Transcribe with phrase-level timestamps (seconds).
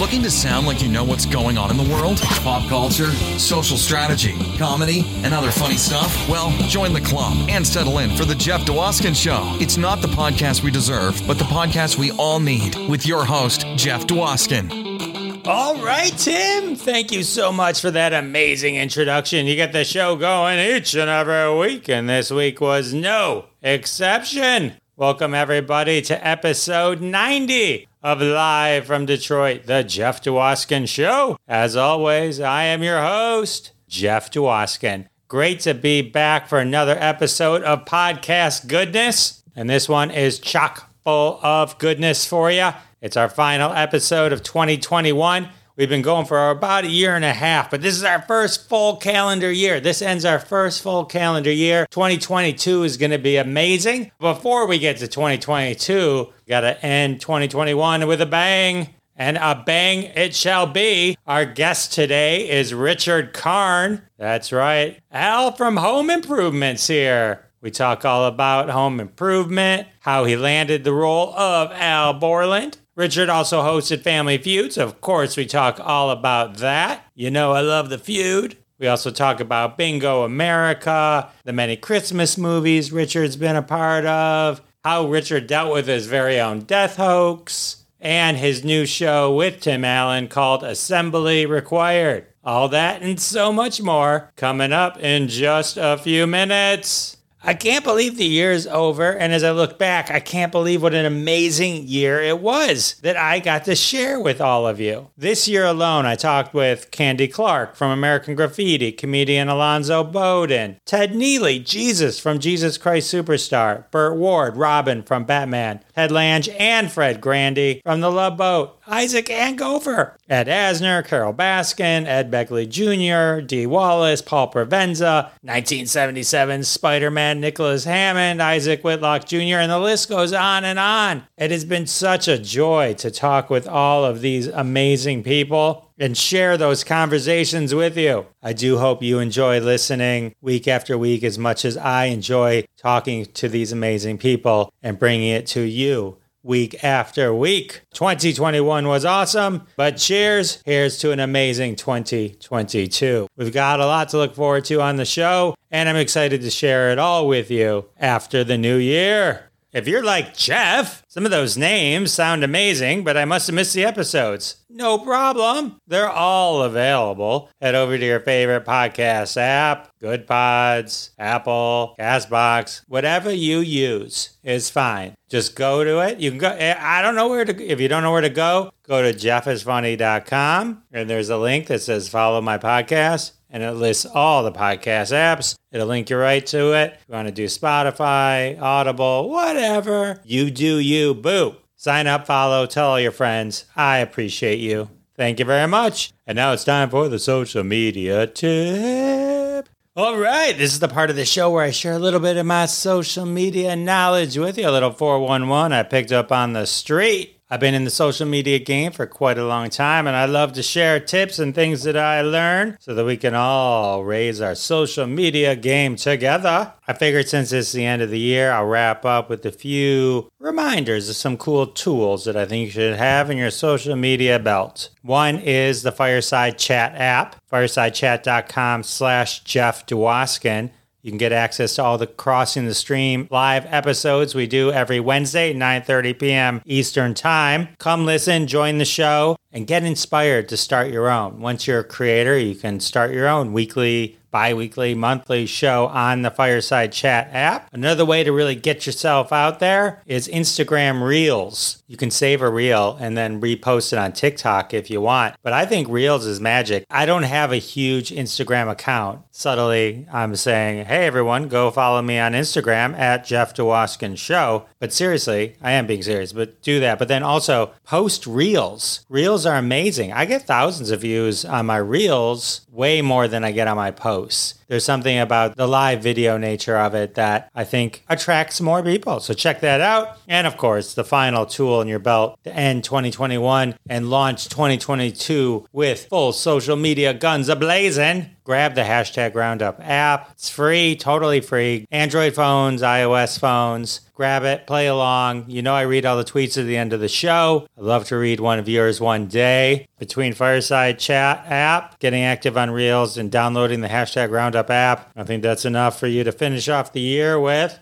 [0.00, 2.22] Looking to sound like you know what's going on in the world?
[2.40, 6.26] Pop culture, social strategy, comedy, and other funny stuff?
[6.26, 9.58] Well, join the club and settle in for The Jeff Dwoskin Show.
[9.60, 13.66] It's not the podcast we deserve, but the podcast we all need with your host,
[13.76, 15.46] Jeff Dwoskin.
[15.46, 16.76] All right, Tim.
[16.76, 19.44] Thank you so much for that amazing introduction.
[19.44, 24.72] You get the show going each and every week, and this week was no exception.
[24.96, 31.36] Welcome, everybody, to episode 90 of Live from Detroit, the Jeff Dwoskin Show.
[31.46, 35.06] As always, I am your host, Jeff Dwoskin.
[35.28, 39.42] Great to be back for another episode of Podcast Goodness.
[39.54, 42.70] And this one is chock full of goodness for you.
[43.02, 45.48] It's our final episode of 2021.
[45.80, 48.68] We've been going for about a year and a half, but this is our first
[48.68, 49.80] full calendar year.
[49.80, 51.86] This ends our first full calendar year.
[51.90, 54.12] 2022 is going to be amazing.
[54.20, 58.90] Before we get to 2022, we got to end 2021 with a bang.
[59.16, 61.16] And a bang it shall be.
[61.26, 64.02] Our guest today is Richard Karn.
[64.18, 65.00] That's right.
[65.10, 67.46] Al from Home Improvements here.
[67.62, 73.30] We talk all about home improvement, how he landed the role of Al Borland, Richard
[73.30, 74.76] also hosted Family Feuds.
[74.76, 77.02] Of course, we talk all about that.
[77.14, 78.58] You know, I love the feud.
[78.78, 84.60] We also talk about Bingo America, the many Christmas movies Richard's been a part of,
[84.84, 89.82] how Richard dealt with his very own death hoax, and his new show with Tim
[89.82, 92.26] Allen called Assembly Required.
[92.44, 97.16] All that and so much more coming up in just a few minutes.
[97.42, 99.12] I can't believe the year is over.
[99.12, 103.16] And as I look back, I can't believe what an amazing year it was that
[103.16, 105.08] I got to share with all of you.
[105.16, 111.12] This year alone, I talked with Candy Clark from American Graffiti, comedian Alonzo Bodden, Ted
[111.12, 117.20] Neeley, Jesus from Jesus Christ Superstar, Burt Ward, Robin from Batman, Ted Lange and Fred
[117.22, 123.40] Grandy from The Love Boat, Isaac and Gopher, Ed Asner, Carole Baskin, Ed Begley Jr.,
[123.40, 130.08] Dee Wallace, Paul Provenza, 1977 Spider Man Nicholas Hammond, Isiah Whitlock Jr., and the list
[130.08, 131.22] goes on and on.
[131.38, 136.16] It has been such a joy to talk with all of these amazing people and
[136.16, 138.26] share those conversations with you.
[138.42, 143.26] I do hope you enjoy listening week after week as much as I enjoy talking
[143.26, 147.82] to these amazing people and bringing it to you week after week.
[147.94, 150.62] 2021 was awesome, but cheers.
[150.64, 153.26] Here's to an amazing 2022.
[153.36, 156.50] We've got a lot to look forward to on the show, and I'm excited to
[156.50, 159.49] share it all with you after the new year.
[159.72, 163.74] If you're like Jeff, some of those names sound amazing, but I must have missed
[163.74, 164.56] the episodes.
[164.68, 165.78] No problem.
[165.86, 167.50] They're all available.
[167.60, 175.14] Head over to your favorite podcast app, Goodpods, Apple, Castbox, whatever you use is fine.
[175.28, 176.18] Just go to it.
[176.18, 176.48] You can go.
[176.50, 177.64] eh, I don't know where to.
[177.64, 181.82] If you don't know where to go, go to jeffisfunny.com and there's a link that
[181.82, 185.56] says follow my podcast and it lists all the podcast apps.
[185.72, 186.94] It'll link you right to it.
[186.94, 191.56] If you want to do Spotify, Audible, whatever, you do you, boo.
[191.76, 193.64] Sign up, follow, tell all your friends.
[193.74, 194.90] I appreciate you.
[195.16, 196.12] Thank you very much.
[196.26, 199.68] And now it's time for the social media tip.
[199.96, 202.36] All right, this is the part of the show where I share a little bit
[202.36, 204.68] of my social media knowledge with you.
[204.68, 207.39] A little 411 I picked up on the street.
[207.52, 210.52] I've been in the social media game for quite a long time, and I love
[210.52, 214.54] to share tips and things that I learn so that we can all raise our
[214.54, 216.72] social media game together.
[216.86, 220.30] I figured since it's the end of the year, I'll wrap up with a few
[220.38, 224.38] reminders of some cool tools that I think you should have in your social media
[224.38, 224.90] belt.
[225.02, 230.70] One is the Fireside Chat app, firesidechat.com slash Jeff Dwoskin.
[231.02, 235.00] You can get access to all the Crossing the Stream live episodes we do every
[235.00, 236.62] Wednesday, 9:30 p.m.
[236.66, 237.68] Eastern Time.
[237.78, 241.40] Come listen, join the show, and get inspired to start your own.
[241.40, 246.30] Once you're a creator, you can start your own weekly, bi-weekly, monthly show on the
[246.30, 247.68] Fireside Chat app.
[247.72, 251.82] Another way to really get yourself out there is Instagram Reels.
[251.86, 255.34] You can save a reel and then repost it on TikTok if you want.
[255.42, 256.84] But I think Reels is magic.
[256.88, 259.22] I don't have a huge Instagram account.
[259.32, 264.66] Subtly, I'm saying, hey everyone, go follow me on Instagram at Jeff Dwoskin Show.
[264.78, 266.98] But seriously, I am being serious, but do that.
[266.98, 269.04] But then also post Reels.
[269.08, 270.12] Reels are amazing.
[270.12, 273.90] I get thousands of views on my Reels, way more than I get on my
[273.90, 274.10] posts.
[274.28, 279.20] There's something about the live video nature of it that I think attracts more people.
[279.20, 280.18] So check that out.
[280.28, 285.66] And of course, the final tool in your belt to end 2021 and launch 2022
[285.72, 288.30] with full social media guns ablazing.
[288.50, 290.32] Grab the hashtag Roundup app.
[290.32, 291.86] It's free, totally free.
[291.92, 294.00] Android phones, iOS phones.
[294.12, 295.44] Grab it, play along.
[295.48, 297.68] You know, I read all the tweets at the end of the show.
[297.78, 299.86] I'd love to read one of yours one day.
[300.00, 305.22] Between Fireside Chat app, getting active on Reels, and downloading the hashtag Roundup app, I
[305.22, 307.78] think that's enough for you to finish off the year with.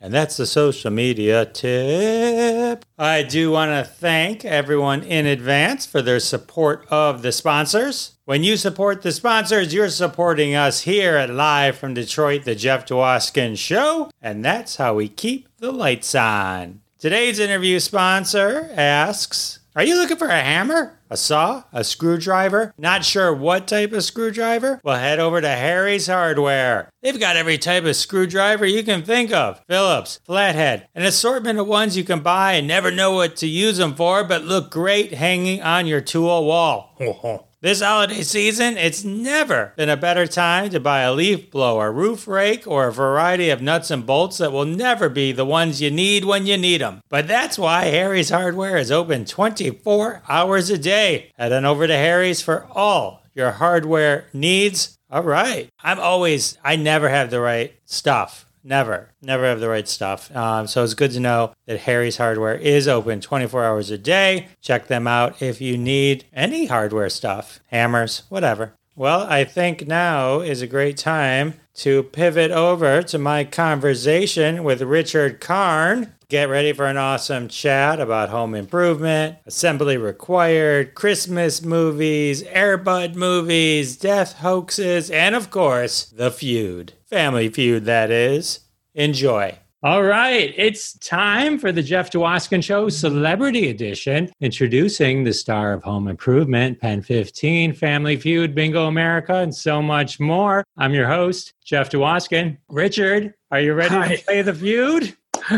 [0.00, 2.84] And that's the social media tip.
[2.96, 8.13] I do want to thank everyone in advance for their support of the sponsors.
[8.26, 12.86] When you support the sponsors, you're supporting us here at Live from Detroit, the Jeff
[12.86, 16.80] Dwoskin Show, and that's how we keep the lights on.
[16.98, 20.98] Today's interview sponsor asks Are you looking for a hammer?
[21.10, 21.64] A saw?
[21.70, 22.72] A screwdriver?
[22.78, 24.80] Not sure what type of screwdriver?
[24.82, 26.88] Well, head over to Harry's Hardware.
[27.02, 31.66] They've got every type of screwdriver you can think of Phillips, flathead, an assortment of
[31.66, 35.12] ones you can buy and never know what to use them for, but look great
[35.12, 36.96] hanging on your tool wall.
[37.64, 42.28] This holiday season, it's never been a better time to buy a leaf blower, roof
[42.28, 45.90] rake, or a variety of nuts and bolts that will never be the ones you
[45.90, 47.00] need when you need them.
[47.08, 51.32] But that's why Harry's Hardware is open 24 hours a day.
[51.38, 54.98] Head on over to Harry's for all your hardware needs.
[55.10, 55.70] All right.
[55.82, 58.44] I'm always, I never have the right stuff.
[58.66, 60.34] Never, never have the right stuff.
[60.34, 64.48] Um, so it's good to know that Harry's Hardware is open 24 hours a day.
[64.62, 68.72] Check them out if you need any hardware stuff, hammers, whatever.
[68.96, 74.80] Well, I think now is a great time to pivot over to my conversation with
[74.80, 76.14] Richard Karn.
[76.28, 83.96] Get ready for an awesome chat about home improvement, assembly required, Christmas movies, Airbud movies,
[83.96, 86.94] death hoaxes, and of course, The Feud.
[87.14, 88.58] Family Feud, that is.
[88.96, 89.56] Enjoy.
[89.84, 95.84] All right, it's time for the Jeff Dwoskin Show Celebrity Edition, introducing the star of
[95.84, 100.64] Home Improvement, Pen 15, Family Feud, Bingo America, and so much more.
[100.76, 102.58] I'm your host, Jeff Dwoskin.
[102.68, 104.16] Richard, are you ready Hi.
[104.16, 105.16] to play the feud?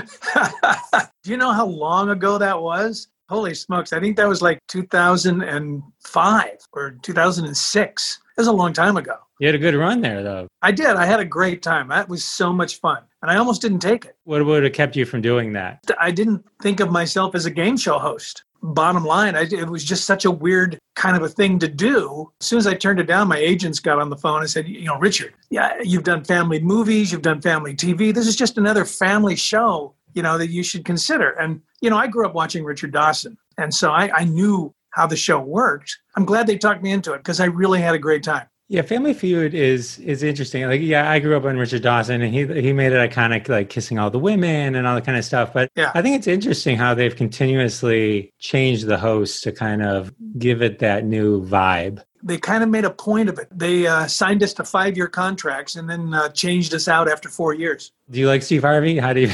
[1.22, 3.08] Do you know how long ago that was?
[3.28, 3.92] Holy smokes.
[3.92, 8.18] I think that was like 2005 or 2006.
[8.36, 9.16] It was a long time ago.
[9.40, 10.46] You had a good run there, though.
[10.62, 10.86] I did.
[10.86, 11.88] I had a great time.
[11.88, 13.02] That was so much fun.
[13.20, 14.16] And I almost didn't take it.
[14.24, 15.80] What would have kept you from doing that?
[16.00, 18.44] I didn't think of myself as a game show host.
[18.62, 22.32] Bottom line, I, it was just such a weird kind of a thing to do.
[22.40, 24.66] As soon as I turned it down, my agents got on the phone and said,
[24.66, 28.14] You know, Richard, yeah, you've done family movies, you've done family TV.
[28.14, 31.30] This is just another family show, you know, that you should consider.
[31.30, 33.36] And, you know, I grew up watching Richard Dawson.
[33.58, 35.98] And so I, I knew how the show worked.
[36.16, 38.48] I'm glad they talked me into it because I really had a great time.
[38.68, 40.64] Yeah, Family Feud is is interesting.
[40.66, 43.70] Like, yeah, I grew up on Richard Dawson, and he he made it iconic, like
[43.70, 45.52] kissing all the women and all that kind of stuff.
[45.52, 45.92] But Yeah.
[45.94, 50.80] I think it's interesting how they've continuously changed the host to kind of give it
[50.80, 52.02] that new vibe.
[52.24, 53.46] They kind of made a point of it.
[53.56, 57.28] They uh, signed us to five year contracts and then uh, changed us out after
[57.28, 57.92] four years.
[58.10, 58.98] Do you like Steve Harvey?
[58.98, 59.30] How do you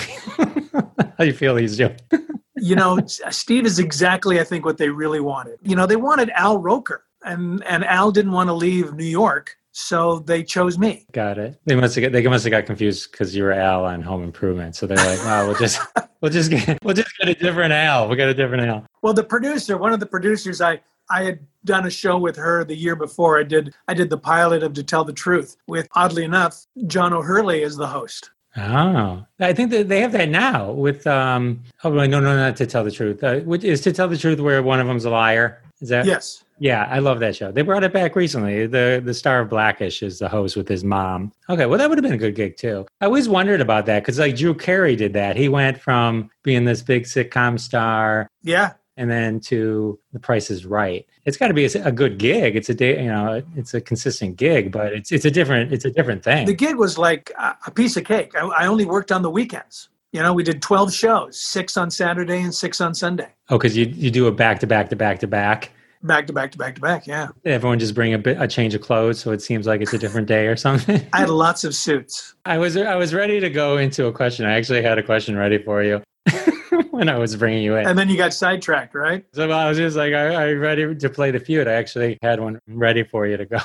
[1.19, 1.97] how you feel these, doing?
[2.57, 5.59] you know, Steve is exactly, I think, what they really wanted.
[5.63, 9.57] You know, they wanted Al Roker, and and Al didn't want to leave New York,
[9.73, 11.07] so they chose me.
[11.13, 11.61] Got it.
[11.65, 14.23] They must have got, they must have got confused because you were Al on Home
[14.23, 14.77] Improvement.
[14.77, 15.81] So they're like, wow, we'll just
[16.21, 18.07] we'll just get we'll just get a different Al.
[18.07, 18.87] We'll get a different Al.
[19.03, 20.81] Well, the producer, one of the producers, I
[21.11, 23.39] I had done a show with her the year before.
[23.39, 27.13] I did I did the pilot of To Tell the Truth with, oddly enough, John
[27.13, 28.31] O'Hurley as the host.
[28.57, 31.63] Oh, I think that they have that now with um.
[31.85, 33.23] Oh no, no, not to tell the truth.
[33.25, 35.63] Uh, which is to tell the truth where one of them's a liar.
[35.81, 36.05] Is that?
[36.07, 36.45] Yes.
[36.59, 37.51] Yeah, I love that show.
[37.51, 38.67] They brought it back recently.
[38.67, 41.33] The the star of Blackish is the host with his mom.
[41.49, 42.87] Okay, well that would have been a good gig too.
[43.01, 45.35] I always wondered about that because like Drew Carey did that.
[45.35, 48.75] He went from being this big sitcom star Yeah.
[49.03, 51.05] And then to The Price is Right.
[51.25, 52.55] It's got to be a, a good gig.
[52.55, 55.85] It's a day, you know, it's a consistent gig, but it's it's a different it's
[55.85, 56.47] a different thing.
[56.47, 58.33] The gig was like a a piece of cake.
[58.37, 59.89] I, I only worked on the weekends.
[60.13, 63.29] You know, we did 12 shows, six on Saturday and six on Sunday.
[63.49, 65.73] oh, because you you do a back to back to back to back.
[66.05, 67.09] Back to back to back to back.
[67.09, 67.29] Yeah.
[67.45, 69.99] Everyone just bring a bit a change of clothes, so it seems like it's a
[69.99, 71.05] different day or something.
[71.13, 72.37] I had lots of suits.
[72.45, 74.47] I was I was ready to go into a question.
[74.47, 76.03] I actually had a question ready for you
[76.91, 77.87] when I was bringing you in.
[77.87, 79.25] And then you got sidetracked, right?
[79.33, 81.69] So I was just like, are, are you ready to play the feud?
[81.69, 83.59] I actually had one ready for you to go.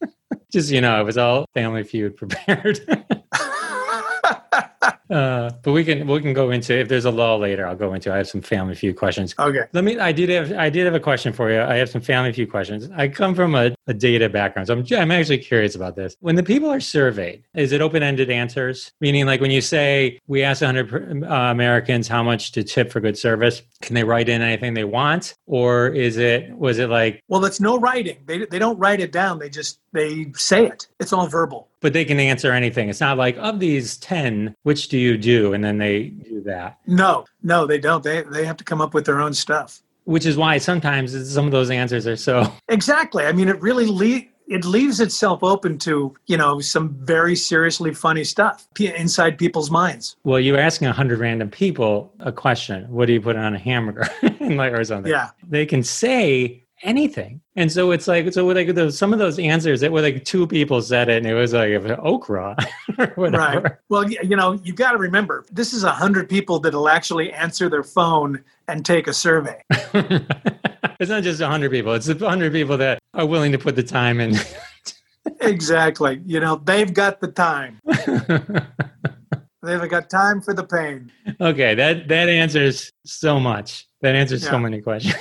[0.52, 2.80] just you know, it was all Family Feud prepared.
[5.10, 7.66] Uh, but we can we can go into if there's a lull later.
[7.66, 8.12] I'll go into.
[8.12, 9.34] I have some family feud questions.
[9.40, 9.64] Okay.
[9.72, 9.98] Let me.
[9.98, 11.60] I did have I did have a question for you.
[11.60, 12.88] I have some family feud questions.
[12.94, 16.14] I come from a, a data background, so I'm I'm actually curious about this.
[16.20, 18.92] When the people are surveyed, is it open ended answers?
[19.00, 23.00] Meaning, like when you say we asked 100 uh, Americans how much to tip for
[23.00, 27.20] good service, can they write in anything they want, or is it was it like?
[27.26, 28.18] Well, it's no writing.
[28.26, 29.40] They they don't write it down.
[29.40, 30.86] They just they say it.
[31.00, 31.68] It's all verbal.
[31.80, 32.88] But they can answer anything.
[32.90, 36.78] It's not like of these ten, which do you do, and then they do that.
[36.86, 38.04] No, no, they don't.
[38.04, 39.82] They they have to come up with their own stuff.
[40.04, 42.52] Which is why sometimes some of those answers are so.
[42.68, 43.24] Exactly.
[43.26, 47.92] I mean, it really le- it leaves itself open to you know some very seriously
[47.92, 50.16] funny stuff inside people's minds.
[50.22, 52.88] Well, you're asking a hundred random people a question.
[52.92, 54.08] What do you put on a hamburger,
[54.40, 55.10] like or something?
[55.10, 55.30] Yeah.
[55.48, 59.80] They can say anything, and so it's like so like those, some of those answers
[59.80, 62.56] that were like two people said it, and it was like okra.
[63.16, 63.64] Right.
[63.88, 67.70] Well, you know, you got to remember, this is a hundred people that'll actually answer
[67.70, 69.62] their phone and take a survey.
[69.70, 73.76] it's not just a hundred people; it's a hundred people that are willing to put
[73.76, 74.34] the time in.
[75.40, 76.20] exactly.
[76.26, 77.80] You know, they've got the time.
[79.62, 81.12] They've got time for the pain.
[81.40, 83.86] okay, that that answers so much.
[84.00, 85.16] That answers so many questions.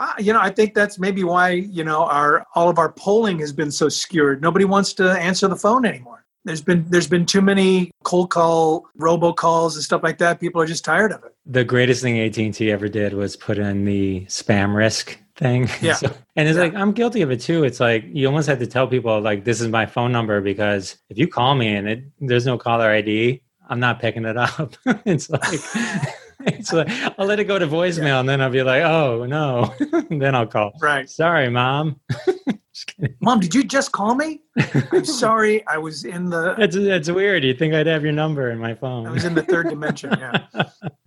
[0.00, 3.38] Uh, You know, I think that's maybe why you know our all of our polling
[3.40, 4.40] has been so skewed.
[4.40, 6.24] Nobody wants to answer the phone anymore.
[6.46, 10.40] There's been there's been too many cold call, robocalls, and stuff like that.
[10.40, 11.32] People are just tired of it.
[11.46, 15.68] the greatest thing AT&T ever did was put in the spam risk thing.
[15.82, 15.94] Yeah.
[15.94, 16.62] So- and it's Yeah.
[16.64, 17.64] like I'm guilty of it too.
[17.64, 20.96] It's like you almost have to tell people like this is my phone number because
[21.10, 24.74] if you call me and it there's no caller ID, I'm not picking it up.
[25.04, 25.60] it's like
[26.72, 29.74] like I'll let it go to voicemail and then I'll be like, "Oh, no."
[30.10, 30.72] then I'll call.
[30.80, 31.08] Right.
[31.08, 32.00] Sorry, mom.
[33.20, 34.40] Mom, did you just call me?
[34.92, 35.66] I'm sorry.
[35.66, 37.44] I was in the It's it's weird.
[37.44, 39.06] You think I'd have your number in my phone?
[39.06, 40.16] I was in the third dimension.
[40.18, 40.46] Yeah.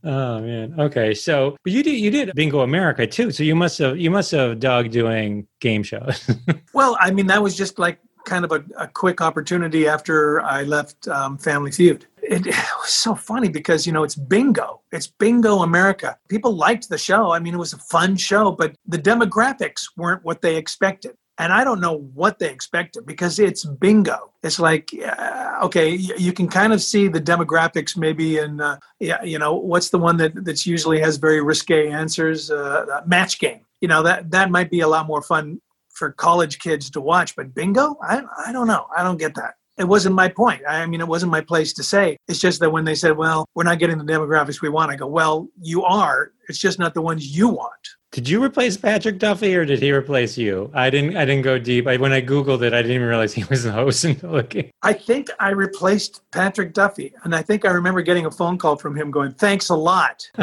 [0.03, 0.79] Oh man.
[0.79, 1.13] Okay.
[1.13, 3.31] So, but you did you did Bingo America too.
[3.31, 6.29] So you must have you must have dog doing game shows.
[6.73, 10.63] Well, I mean, that was just like kind of a, a quick opportunity after I
[10.63, 12.05] left um, Family Feud.
[12.23, 14.81] It, it was so funny because, you know, it's bingo.
[14.91, 16.17] It's Bingo America.
[16.29, 17.31] People liked the show.
[17.31, 21.15] I mean, it was a fun show, but the demographics weren't what they expected.
[21.39, 24.31] And I don't know what they expected because it's bingo.
[24.43, 29.23] It's like, uh, okay, you, can kind of see the demographics maybe in, uh, yeah,
[29.23, 32.51] you know, what's the one that that's usually has very risque answers?
[32.51, 33.61] Uh, match game.
[33.81, 37.35] You know, that, that might be a lot more fun for college kids to watch.
[37.35, 38.85] But bingo, I, I don't know.
[38.95, 39.55] I don't get that.
[39.77, 40.61] It wasn't my point.
[40.67, 42.17] I mean, it wasn't my place to say.
[42.27, 44.95] It's just that when they said, well, we're not getting the demographics we want, I
[44.95, 46.31] go, well, you are.
[46.47, 47.71] It's just not the ones you want.
[48.11, 50.69] did you replace Patrick Duffy or did he replace you?
[50.75, 51.87] I didn't I didn't go deep.
[51.87, 54.69] I, when I googled it, I didn't even realize he was the host until looking.
[54.83, 57.13] I think I replaced Patrick Duffy.
[57.23, 60.29] And I think I remember getting a phone call from him going, thanks a lot.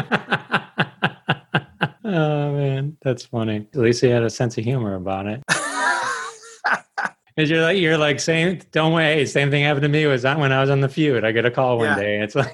[2.03, 3.67] oh man, that's funny.
[3.73, 5.41] At least he had a sense of humor about it.
[7.35, 9.25] Because you're like you're like same don't wait.
[9.27, 11.23] Same thing happened to me was that when I was on the feud.
[11.23, 11.95] I get a call one Yeah.
[11.95, 12.21] day.
[12.21, 12.51] It's like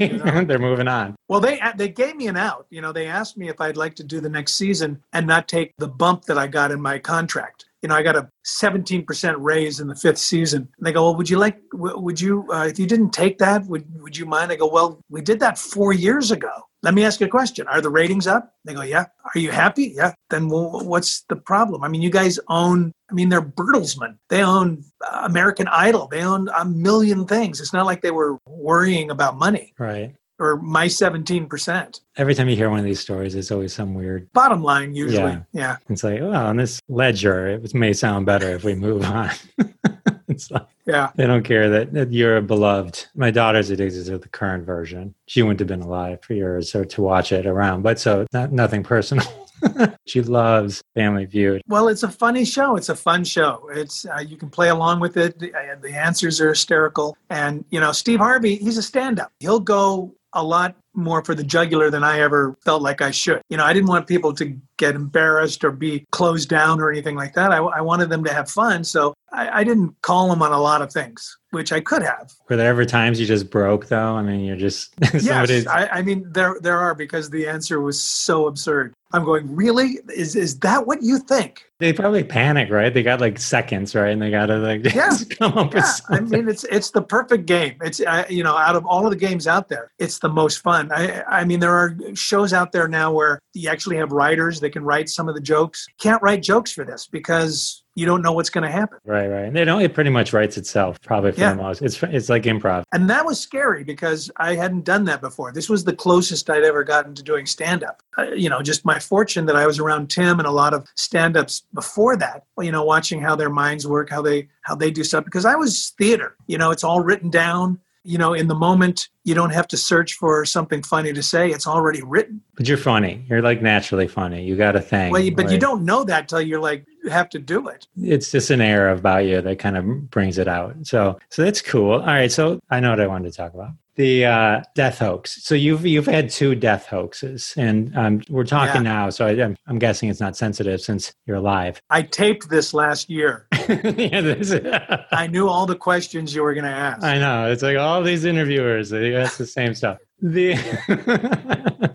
[0.48, 1.16] they're moving on.
[1.28, 2.68] Well, they they gave me an out.
[2.70, 5.48] You know, they asked me if I'd like to do the next season and not
[5.48, 7.66] take the bump that I got in my contract.
[7.84, 8.28] You know, I got a
[8.62, 10.68] 17% raise in the fifth season.
[10.78, 13.66] And they go, well, would you like, would you, uh, if you didn't take that,
[13.68, 14.52] would, would you mind?
[14.52, 16.50] I go, well, we did that four years ago.
[16.82, 17.68] Let me ask you a question.
[17.68, 18.54] Are the ratings up?
[18.66, 19.06] They go, yeah.
[19.34, 19.94] Are you happy?
[19.96, 20.14] Yeah.
[20.32, 21.84] Then well, what's the problem?
[21.84, 24.18] I mean, you guys own, I mean, they're Bertelsmann.
[24.30, 26.08] They own uh, American Idol.
[26.08, 27.62] They own a million things.
[27.62, 30.14] It's not like they were worrying about money Right.
[30.40, 32.02] or my 17%.
[32.18, 34.32] Every time you hear one of these stories, it's always some weird.
[34.34, 35.32] Bottom line, usually.
[35.32, 35.42] Yeah.
[35.54, 35.78] Yeah.
[35.90, 39.30] It's like, well, on this ledger, it may sound better if we move on.
[40.28, 41.12] it's like Yeah.
[41.16, 43.06] they don't care that, that you're beloved.
[43.16, 45.16] My daughter's addicted to the current version.
[45.28, 48.52] She wouldn't have been alive for years or to watch it around, but so not,
[48.52, 49.26] nothing personal.
[50.06, 51.62] she loves Family Feud.
[51.68, 52.76] Well, it's a funny show.
[52.76, 53.70] It's a fun show.
[53.74, 55.40] It's uh, you can play along with it.
[55.40, 58.56] The, uh, the answers are hysterical, and you know Steve Harvey.
[58.56, 59.32] He's a stand-up.
[59.40, 63.42] He'll go a lot more for the jugular than I ever felt like I should.
[63.50, 67.16] You know, I didn't want people to get embarrassed or be closed down or anything
[67.16, 67.52] like that.
[67.52, 70.60] I, I wanted them to have fun, so I, I didn't call them on a
[70.60, 72.34] lot of things, which I could have.
[72.50, 74.16] Were there ever times you just broke though?
[74.16, 78.02] I mean, you're just Yes, I, I mean there there are because the answer was
[78.02, 78.94] so absurd.
[79.14, 80.00] I'm going, really?
[80.14, 81.64] Is is that what you think?
[81.80, 82.92] they probably panic, right?
[82.92, 84.10] They got like seconds, right?
[84.10, 85.16] And they got to like Yeah.
[85.38, 87.76] come up with Yeah, I mean it's it's the perfect game.
[87.82, 90.58] It's uh, you know out of all of the games out there, it's the most
[90.58, 90.92] fun.
[90.92, 94.72] I I mean there are shows out there now where you actually have writers that
[94.72, 95.86] can write some of the jokes.
[96.00, 99.00] Can't write jokes for this because you don't know what's going to happen.
[99.06, 99.46] Right, right.
[99.46, 99.82] And they don't.
[99.82, 101.54] It pretty much writes itself, probably Yeah.
[101.54, 101.82] most.
[101.82, 102.84] It's it's like improv.
[102.94, 105.52] And that was scary because I hadn't done that before.
[105.52, 108.02] This was the closest I'd ever gotten to doing stand up.
[108.18, 110.88] Uh, you know, just my fortune that I was around Tim and a lot of
[110.96, 114.92] stand ups before that, you know, watching how their minds work, how they how they
[114.92, 116.36] do stuff because I was theater.
[116.48, 117.80] You know, it's all written down.
[118.08, 121.50] You know, in the moment, you don't have to search for something funny to say.
[121.50, 122.42] It's already written.
[122.56, 123.26] But you're funny.
[123.28, 124.46] You're like naturally funny.
[124.46, 125.12] You got a thing.
[125.12, 127.86] Well, but you don't know that till you're like you have to do it.
[127.98, 130.76] It's just an air about you that kind of brings it out.
[130.84, 132.00] So so that's cool.
[132.00, 132.32] All right.
[132.32, 133.72] So I know what I wanted to talk about.
[133.98, 135.44] The uh, death hoax.
[135.44, 139.10] So you've you've had two death hoaxes, and um, we're talking now.
[139.10, 141.82] So I, I'm, I'm guessing it's not sensitive since you're alive.
[141.90, 143.48] I taped this last year.
[143.70, 144.54] yeah, this
[145.12, 147.04] I knew all the questions you were going to ask.
[147.04, 147.52] I know.
[147.52, 149.98] It's like all these interviewers, they ask the same stuff.
[150.22, 150.56] The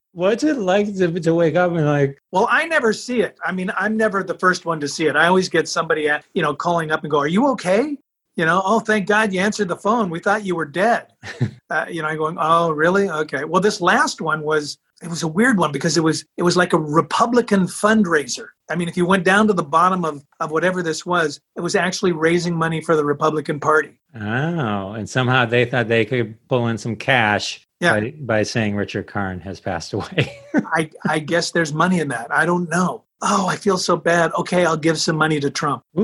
[0.12, 3.38] what's it like to, to wake up and like, Well, I never see it.
[3.44, 5.16] I mean, I'm never the first one to see it.
[5.16, 7.96] I always get somebody, at, you know, calling up and go, "Are you okay?"
[8.36, 10.08] You know, "Oh, thank God you answered the phone.
[10.10, 11.08] We thought you were dead."
[11.70, 13.08] uh, you know, I'm going, "Oh, really?
[13.08, 16.42] Okay." Well, this last one was it was a weird one because it was it
[16.42, 18.46] was like a Republican fundraiser.
[18.70, 21.60] I mean, if you went down to the bottom of of whatever this was, it
[21.60, 24.00] was actually raising money for the Republican Party.
[24.14, 27.98] oh, and somehow they thought they could pull in some cash Yeah.
[28.00, 30.38] by, by saying Richard Karn has passed away.
[30.54, 32.32] I I guess there's money in that.
[32.32, 33.04] I don't know.
[33.20, 34.32] Oh, I feel so bad.
[34.38, 35.82] Okay, I'll give some money to Trump.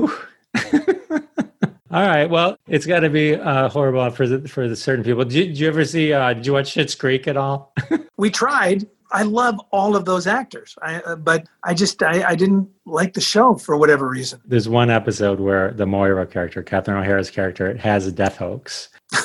[1.91, 2.29] All right.
[2.29, 5.23] Well, it's got to be uh, horrible for the, for the certain people.
[5.23, 6.13] Did you, did you ever see?
[6.13, 7.73] Uh, did you watch Schitt's Creek at all?
[8.17, 8.87] we tried.
[9.11, 13.13] I love all of those actors, I, uh, but I just I, I didn't like
[13.13, 14.39] the show for whatever reason.
[14.45, 18.89] There's one episode where the Moira character, Catherine O'Hara's character, has a death hoax.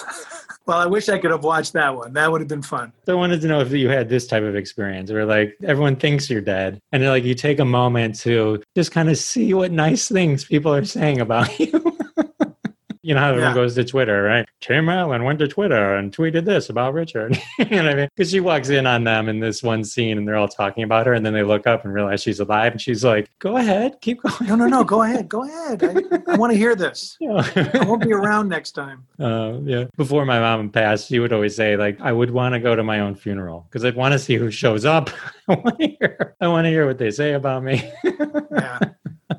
[0.66, 2.14] Well, I wish I could have watched that one.
[2.14, 2.90] That would have been fun.
[3.04, 5.96] So I wanted to know if you had this type of experience where like everyone
[5.96, 9.72] thinks you're dead and like you take a moment to just kind of see what
[9.72, 11.98] nice things people are saying about you.
[13.04, 13.54] You know how everyone Yeah.
[13.54, 14.46] goes to Twitter, right?
[14.60, 17.38] Tim Allen went to Twitter and tweeted this about Richard.
[17.58, 18.08] you know what I mean?
[18.16, 21.06] Because she walks in on them in this one scene and they're all talking about
[21.06, 24.00] her and then they look up and realize she's alive and she's like, go ahead,
[24.00, 24.34] keep going.
[24.48, 24.82] No, no, no.
[24.84, 25.28] Go ahead.
[25.28, 25.84] Go ahead.
[25.84, 27.16] I, I want to hear this.
[27.22, 29.04] I won't be around next time.
[29.20, 29.84] Uh, yeah.
[29.96, 32.82] Before my mom passed, she would always say, like, I would want to go to
[32.82, 35.08] my own funeral because I'd want to see who shows up.
[35.48, 36.34] I want to hear.
[36.40, 37.90] I want to hear what they say about me.
[38.50, 38.78] Yeah.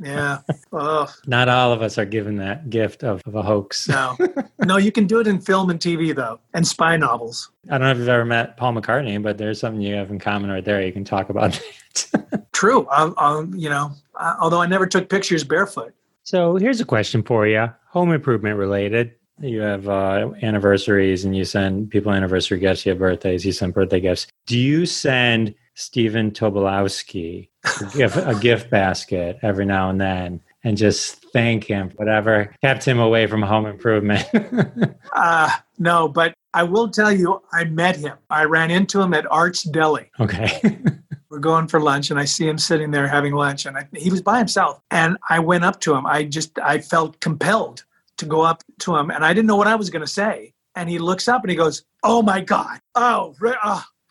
[0.03, 0.39] Yeah.
[0.71, 3.87] Oh, Not all of us are given that gift of, of a hoax.
[3.87, 4.17] no.
[4.65, 7.51] No, you can do it in film and TV, though, and spy novels.
[7.69, 10.19] I don't know if you've ever met Paul McCartney, but there's something you have in
[10.19, 10.81] common right there.
[10.81, 11.61] You can talk about
[12.11, 12.47] that.
[12.53, 12.87] True.
[12.89, 15.93] I'll, I'll, you know, uh, although I never took pictures barefoot.
[16.23, 19.11] so here's a question for you home improvement related.
[19.39, 22.85] You have uh, anniversaries and you send people anniversary gifts.
[22.85, 24.27] You have birthdays, you send birthday gifts.
[24.45, 30.77] Do you send Stephen Tobolowsky a gift, a gift basket every now and then and
[30.77, 34.27] just thank him whatever kept him away from home improvement?
[35.13, 38.17] Uh, no, but I will tell you, I met him.
[38.29, 40.11] I ran into him at Arts Deli.
[40.19, 40.77] okay.
[41.29, 44.09] we're going for lunch and I see him sitting there having lunch and I, he
[44.09, 46.05] was by himself and I went up to him.
[46.05, 47.83] I just I felt compelled
[48.17, 50.53] to go up to him and I didn't know what I was going to say.
[50.75, 52.79] And he looks up and he goes, "Oh my God!
[52.95, 53.55] Oh, re-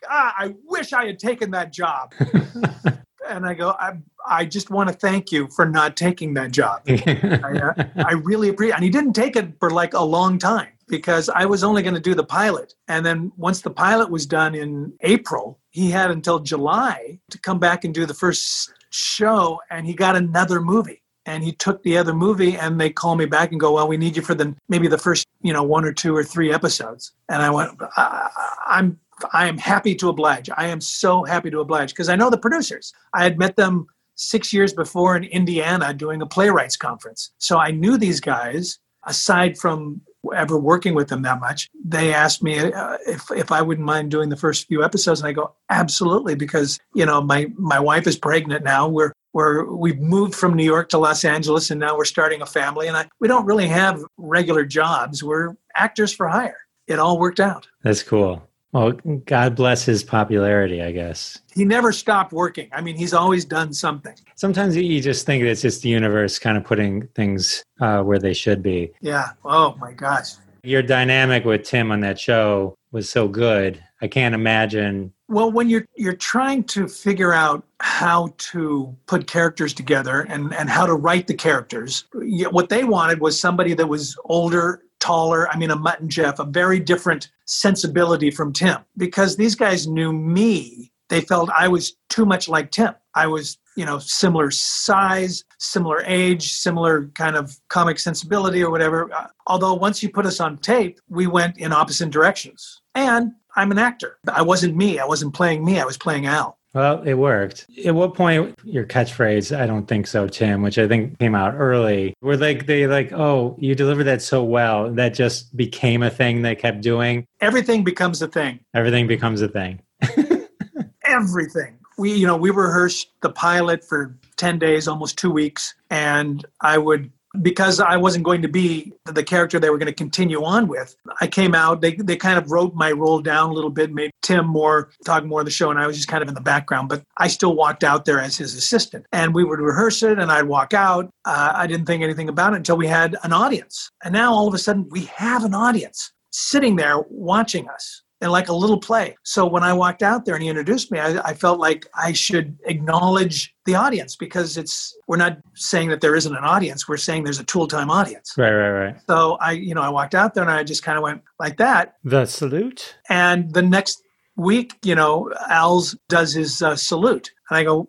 [0.09, 2.13] ah, I wish I had taken that job."
[3.29, 3.93] and I go, "I
[4.27, 6.81] I just want to thank you for not taking that job.
[6.87, 10.69] I, uh, I really appreciate." And he didn't take it for like a long time
[10.87, 12.73] because I was only going to do the pilot.
[12.87, 17.59] And then once the pilot was done in April, he had until July to come
[17.59, 21.01] back and do the first show, and he got another movie.
[21.27, 23.97] And he took the other movie, and they call me back and go, "Well, we
[23.97, 27.13] need you for the maybe the first, you know, one or two or three episodes."
[27.29, 28.29] And I went, I,
[28.67, 28.99] "I'm
[29.33, 30.49] I am happy to oblige.
[30.57, 32.93] I am so happy to oblige because I know the producers.
[33.13, 37.31] I had met them six years before in Indiana doing a playwrights conference.
[37.37, 40.01] So I knew these guys, aside from
[40.33, 41.69] ever working with them that much.
[41.83, 45.19] They asked me uh, if, if I wouldn't mind doing the first few episodes.
[45.19, 48.87] And I go, absolutely, because, you know, my, my wife is pregnant now.
[48.87, 52.45] We're, we're, we've moved from New York to Los Angeles and now we're starting a
[52.45, 52.87] family.
[52.87, 55.23] And I, we don't really have regular jobs.
[55.23, 56.57] We're actors for hire.
[56.87, 57.67] It all worked out.
[57.83, 58.47] That's cool.
[58.71, 58.91] Well,
[59.25, 61.39] God bless his popularity, I guess.
[61.53, 62.67] He never stopped working.
[62.73, 64.15] I mean, he's always done something.
[64.35, 68.33] Sometimes you just think it's just the universe kind of putting things uh, where they
[68.33, 68.91] should be.
[68.99, 69.29] Yeah.
[69.45, 70.33] Oh my gosh.
[70.63, 73.81] Your dynamic with Tim on that show was so good.
[74.01, 75.13] I can't imagine.
[75.27, 80.69] Well, when you're you're trying to figure out how to put characters together and and
[80.69, 85.47] how to write the characters, what they wanted was somebody that was older, taller.
[85.49, 89.87] I mean, a Mutt and Jeff, a very different sensibility from Tim, because these guys
[89.87, 92.93] knew me they felt I was too much like Tim.
[93.13, 99.11] I was, you know, similar size, similar age, similar kind of comic sensibility or whatever.
[99.13, 102.81] Uh, although once you put us on tape, we went in opposite directions.
[102.95, 104.17] And I'm an actor.
[104.27, 104.99] I wasn't me.
[104.99, 105.79] I wasn't playing me.
[105.79, 106.57] I was playing Al.
[106.75, 107.67] Well, it worked.
[107.85, 111.53] At what point your catchphrase, I don't think so, Tim, which I think came out
[111.55, 116.09] early, were like they like, oh, you delivered that so well that just became a
[116.09, 117.25] thing they kept doing.
[117.39, 118.59] Everything becomes a thing.
[118.73, 119.81] Everything becomes a thing.
[121.05, 121.77] Everything.
[121.97, 126.77] We, you know, we rehearsed the pilot for 10 days, almost two weeks, and I
[126.77, 127.09] would
[127.41, 130.95] because I wasn't going to be the character they were going to continue on with,
[131.21, 131.81] I came out.
[131.81, 135.23] They they kind of wrote my role down a little bit, made Tim more talk
[135.25, 136.89] more of the show, and I was just kind of in the background.
[136.89, 140.31] But I still walked out there as his assistant, and we would rehearse it, and
[140.31, 141.09] I'd walk out.
[141.25, 144.47] Uh, I didn't think anything about it until we had an audience, and now all
[144.47, 148.79] of a sudden we have an audience sitting there watching us and like a little
[148.79, 149.15] play.
[149.21, 152.11] So when I walked out there and he introduced me, I, I, felt like I
[152.11, 156.87] should acknowledge the audience because it's we're not saying that there isn't an audience.
[156.87, 158.33] We're saying there's a tool time audience.
[158.35, 158.95] Right, right, right.
[159.07, 161.57] So I, you know, I walked out there and I just kind of went like
[161.57, 161.97] that.
[162.03, 162.95] The salute.
[163.09, 164.01] And the next
[164.37, 167.87] week, you know, Al's does his uh, salute, and I go.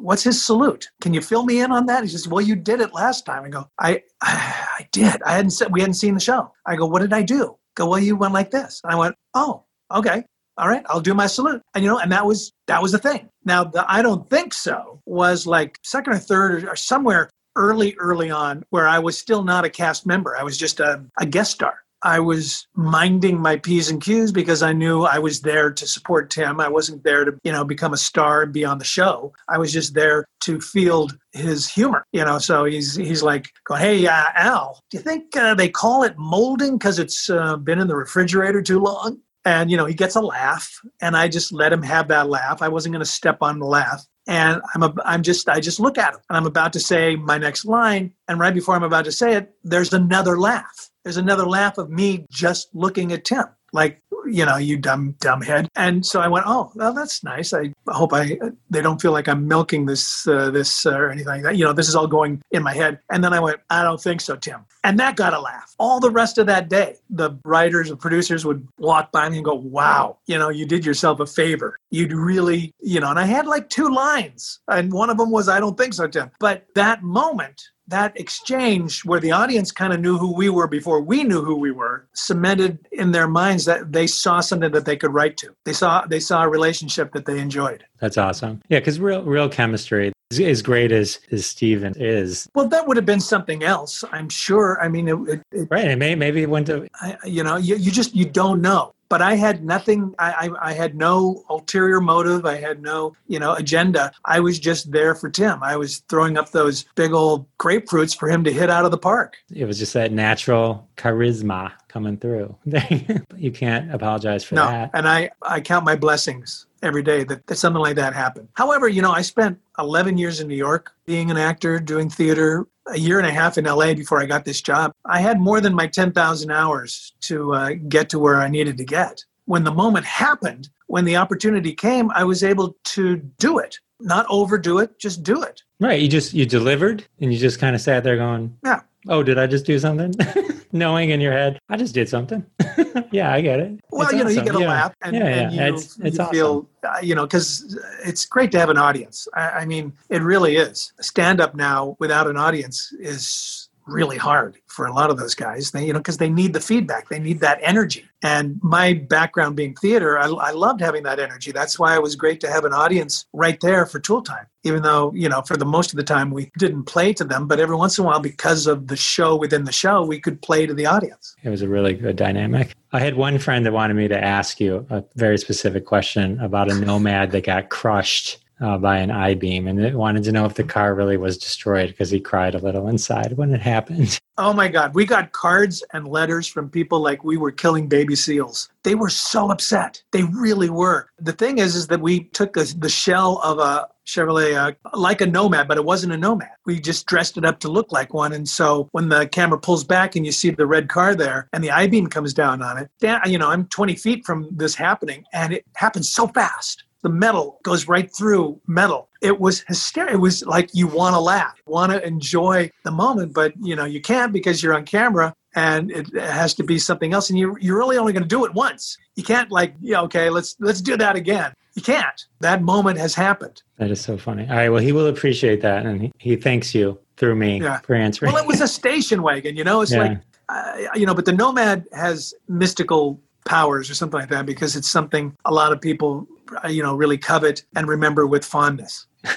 [0.00, 0.88] What's his salute?
[1.00, 2.04] Can you fill me in on that?
[2.04, 5.22] He says, "Well, you did it last time." I go, "I, I, I did.
[5.22, 5.50] I hadn't.
[5.50, 8.16] Said, we hadn't seen the show." I go, "What did I do?" Go, well, you
[8.16, 8.80] went like this.
[8.84, 10.24] And I went, oh, okay.
[10.56, 11.62] All right, I'll do my salute.
[11.74, 13.28] And you know, and that was that was the thing.
[13.44, 18.30] Now the I don't think so was like second or third or, somewhere early, early
[18.30, 20.36] on where I was still not a cast member.
[20.36, 21.83] I was just a, a guest star.
[22.04, 26.30] I was minding my P's and Q's because I knew I was there to support
[26.30, 26.60] Tim.
[26.60, 29.32] I wasn't there to, you know, become a star and be on the show.
[29.48, 32.38] I was just there to field his humor, you know.
[32.38, 36.18] So he's he's like, going, "Hey, uh, Al, do you think uh, they call it
[36.18, 40.14] molding because it's uh, been in the refrigerator too long?" And you know, he gets
[40.14, 42.60] a laugh, and I just let him have that laugh.
[42.60, 45.80] I wasn't going to step on the laugh and I'm a, I'm just I just
[45.80, 48.82] look at him and I'm about to say my next line and right before I'm
[48.82, 53.24] about to say it there's another laugh there's another laugh of me just looking at
[53.24, 55.68] Tim, like, you know, you dumb, dumb head.
[55.76, 57.52] And so I went, oh, well, that's nice.
[57.52, 58.38] I hope I,
[58.70, 61.56] they don't feel like I'm milking this, uh, this, uh, or anything like that.
[61.56, 63.00] You know, this is all going in my head.
[63.10, 64.64] And then I went, I don't think so, Tim.
[64.82, 65.74] And that got a laugh.
[65.78, 69.44] All the rest of that day, the writers and producers would walk by me and
[69.44, 71.76] go, wow, you know, you did yourself a favor.
[71.90, 74.60] You'd really, you know, and I had like two lines.
[74.68, 76.30] And one of them was, I don't think so, Tim.
[76.40, 81.00] But that moment, that exchange where the audience kind of knew who we were before
[81.00, 84.96] we knew who we were cemented in their minds that they saw something that they
[84.96, 88.78] could write to they saw they saw a relationship that they enjoyed that's awesome yeah
[88.78, 92.48] because real real chemistry as great as as Steven is.
[92.54, 94.80] Well, that would have been something else, I'm sure.
[94.80, 95.84] I mean, it, it, it right.
[95.86, 96.88] And may, maybe it went to.
[97.00, 100.14] I, you know, you, you just you don't know but I had nothing.
[100.18, 102.46] I, I, I, had no ulterior motive.
[102.46, 104.12] I had no, you know, agenda.
[104.24, 105.62] I was just there for Tim.
[105.62, 108.98] I was throwing up those big old grapefruits for him to hit out of the
[108.98, 109.36] park.
[109.54, 112.56] It was just that natural charisma coming through.
[113.36, 114.90] you can't apologize for no, that.
[114.94, 118.48] And I, I count my blessings every day that, that something like that happened.
[118.54, 122.66] However, you know, I spent 11 years in New York being an actor, doing theater,
[122.88, 124.92] a year and a half in LA before I got this job.
[125.04, 128.84] I had more than my 10,000 hours to uh, get to where I needed to
[128.84, 129.24] get.
[129.46, 133.78] When the moment happened, when the opportunity came, I was able to do it.
[134.00, 135.62] Not overdo it, just do it.
[135.80, 136.00] Right.
[136.00, 138.80] You just you delivered and you just kind of sat there going, Yeah.
[139.08, 140.14] Oh, did I just do something?
[140.72, 142.44] Knowing in your head, I just did something.
[143.12, 143.80] yeah, I get it.
[143.90, 144.38] Well, it's you know, awesome.
[144.38, 144.68] you get a yeah.
[144.68, 146.34] laugh and, yeah, and you, it's, it's you awesome.
[146.34, 149.28] feel, uh, you know, because it's great to have an audience.
[149.34, 150.92] I, I mean, it really is.
[151.00, 155.70] Stand up now without an audience is really hard for a lot of those guys
[155.70, 159.54] they you know because they need the feedback they need that energy and my background
[159.54, 161.52] being theater I, I, loved having that energy.
[161.52, 164.82] That's why it was great to have an audience right there for tool time even
[164.82, 167.46] though you know for the most of the time we didn't play to them.
[167.46, 170.42] But every once in a while because of the show within the show we could
[170.42, 171.36] play to the audience.
[171.44, 172.74] It was a really good dynamic.
[172.92, 176.70] I had one friend that wanted me to ask you a very specific question about
[176.70, 180.46] a nomad that got crushed uh, by an I beam, and it wanted to know
[180.46, 184.18] if the car really was destroyed because he cried a little inside when it happened.
[184.36, 188.16] Oh my God, we got cards and letters from people like we were killing baby
[188.16, 188.68] seals.
[188.82, 190.02] They were so upset.
[190.10, 191.08] They really were.
[191.20, 195.20] The thing is, is that we took a, the shell of a Chevrolet uh, like
[195.20, 196.48] a Nomad, but it wasn't a Nomad.
[196.66, 198.32] We just dressed it up to look like one.
[198.32, 201.62] And so when the camera pulls back and you see the red car there and
[201.62, 202.90] the I beam comes down on it,
[203.30, 207.60] you know, I'm 20 feet from this happening and it happens so fast the metal
[207.62, 209.08] goes right through metal.
[209.20, 210.16] It was hysterical.
[210.16, 213.84] It was like you want to laugh, want to enjoy the moment, but you know
[213.84, 217.56] you can't because you're on camera and it has to be something else and you,
[217.60, 220.80] you're really only going to do it once you can't like yeah okay let's let's
[220.80, 222.20] do that again You can't.
[222.40, 223.62] That moment has happened.
[223.78, 224.44] That is so funny.
[224.48, 224.68] All right.
[224.70, 225.84] Well, he will appreciate that.
[225.86, 227.78] And he, he thanks you through me Yeah.
[227.86, 228.32] for answering.
[228.32, 229.80] Well, it was a station wagon, you know.
[229.82, 230.02] It's Yeah.
[230.04, 234.74] like, uh, you know, but the Nomad has mystical powers or something like that because
[234.78, 236.26] it's something a lot of people,
[236.68, 239.06] you know, really covet and remember with fondness.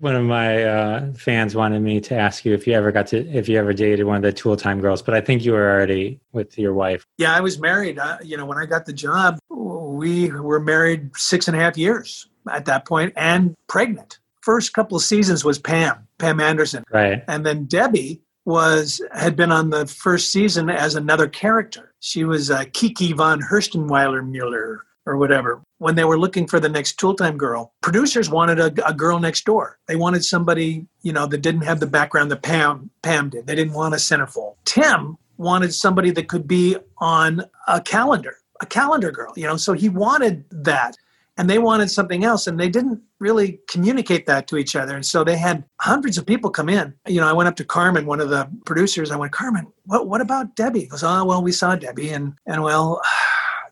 [0.00, 3.18] one of my uh, fans wanted me to ask you if you ever got to
[3.28, 5.70] if you ever dated one of the Tool Time girls, but I think you were
[5.70, 7.06] already with your wife.
[7.18, 7.98] Yeah, I was married.
[7.98, 11.76] Uh, you know, when I got the job, we were married six and a half
[11.76, 14.18] years at that point and pregnant.
[14.40, 16.82] First couple of seasons was Pam, Pam Anderson.
[16.90, 17.22] Right.
[17.28, 21.92] And then Debbie was had been on the first season as another character.
[22.00, 25.62] She was uh, Kiki von Herstenweiler Mueller or whatever.
[25.78, 29.18] When they were looking for the next Tool Time girl, producers wanted a, a girl
[29.18, 29.78] next door.
[29.86, 33.46] They wanted somebody, you know, that didn't have the background that Pam Pam did.
[33.46, 34.56] They didn't want a centerfold.
[34.64, 39.56] Tim wanted somebody that could be on a calendar, a calendar girl, you know.
[39.56, 40.96] So he wanted that
[41.40, 45.06] and they wanted something else and they didn't really communicate that to each other and
[45.06, 48.04] so they had hundreds of people come in you know i went up to carmen
[48.04, 51.42] one of the producers i went carmen what, what about debbie he goes oh well
[51.42, 53.00] we saw debbie and and well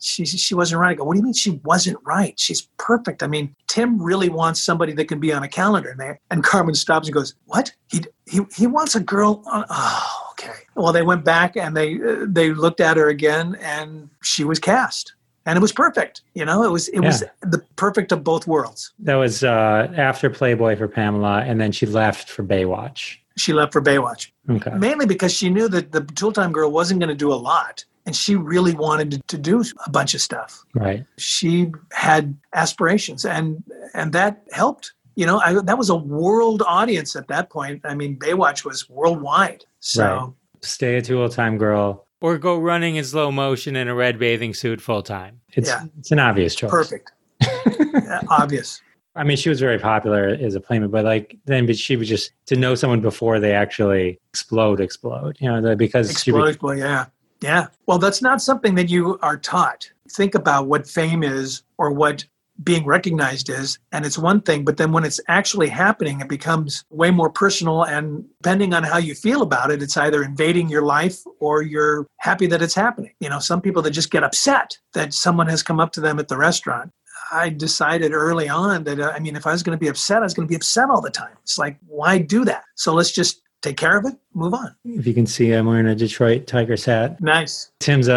[0.01, 0.91] she she wasn't right.
[0.91, 2.39] I go what do you mean she wasn't right?
[2.39, 3.23] She's perfect.
[3.23, 6.43] I mean tim really wants somebody that can be on a calendar and, they, and
[6.43, 7.73] carmen stops and goes what?
[7.91, 10.53] He he, he wants a girl on oh okay.
[10.75, 14.59] Well they went back and they uh, they looked at her again and she was
[14.59, 15.15] cast.
[15.47, 16.21] And it was perfect.
[16.35, 18.93] You know, it was it was the perfect of both worlds.
[18.99, 23.17] That was uh, after Playboy for Pamela, and then she left for Baywatch.
[23.39, 24.31] She left for Baywatch.
[24.51, 24.71] Okay.
[24.73, 27.85] mainly because she knew that the Tool Time Girl wasn't going to do a lot,
[28.09, 30.65] and she really wanted to, to do a bunch of stuff.
[30.75, 31.05] Right.
[31.19, 34.95] She had aspirations, and and that helped.
[35.15, 37.83] You know, I, that was a world audience at that point.
[37.85, 39.67] I mean, Baywatch was worldwide.
[39.81, 40.33] So Right.
[40.65, 42.07] Stay a Tool Time girl.
[42.23, 45.41] Or go running in slow motion in a red bathing suit full time.
[45.53, 45.85] It's Yeah.
[45.99, 46.71] it's an obvious choice.
[46.71, 48.81] perfect, Yeah, obvious.
[49.17, 52.09] I mean, she was very popular as a playmate, but like then, but she was
[52.09, 55.37] just to know someone before they actually explode, explode.
[55.41, 57.07] You know, the, because she Explode, was, explode, yeah.
[57.41, 57.69] Yeah.
[57.87, 59.91] Well, that's not something that you are taught.
[60.11, 62.25] Think about what fame is or what
[62.65, 66.85] being recognized is, and it's one thing, but then when it's actually happening, it becomes
[66.91, 67.85] way more personal.
[67.85, 72.07] And depending on how you feel about it, it's either invading your life or you're
[72.17, 73.13] happy that it's happening.
[73.21, 76.19] You know, some people that just get upset that someone has come up to them
[76.19, 76.91] at the restaurant.
[77.31, 80.19] I decided early on that, uh, I mean, if I was going to be upset,
[80.19, 81.37] I was going to be upset all the time.
[81.43, 82.65] It's like, why do that?
[82.75, 84.75] So let's just take care of it, move on.
[84.85, 87.21] if you can see, I'm wearing a Detroit Tigers hat.
[87.21, 87.71] Nice.
[87.81, 88.15] Tim's a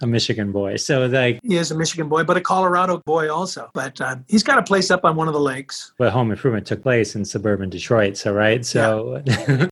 [0.00, 3.32] a, a Michigan boy, so like, He is a Michigan boy, but a Colorado boy
[3.32, 3.70] also.
[3.74, 5.92] But uh, he's got a place up on one of the lakes.
[5.98, 9.22] but Home Improvement took place in suburban Detroit, so right, so.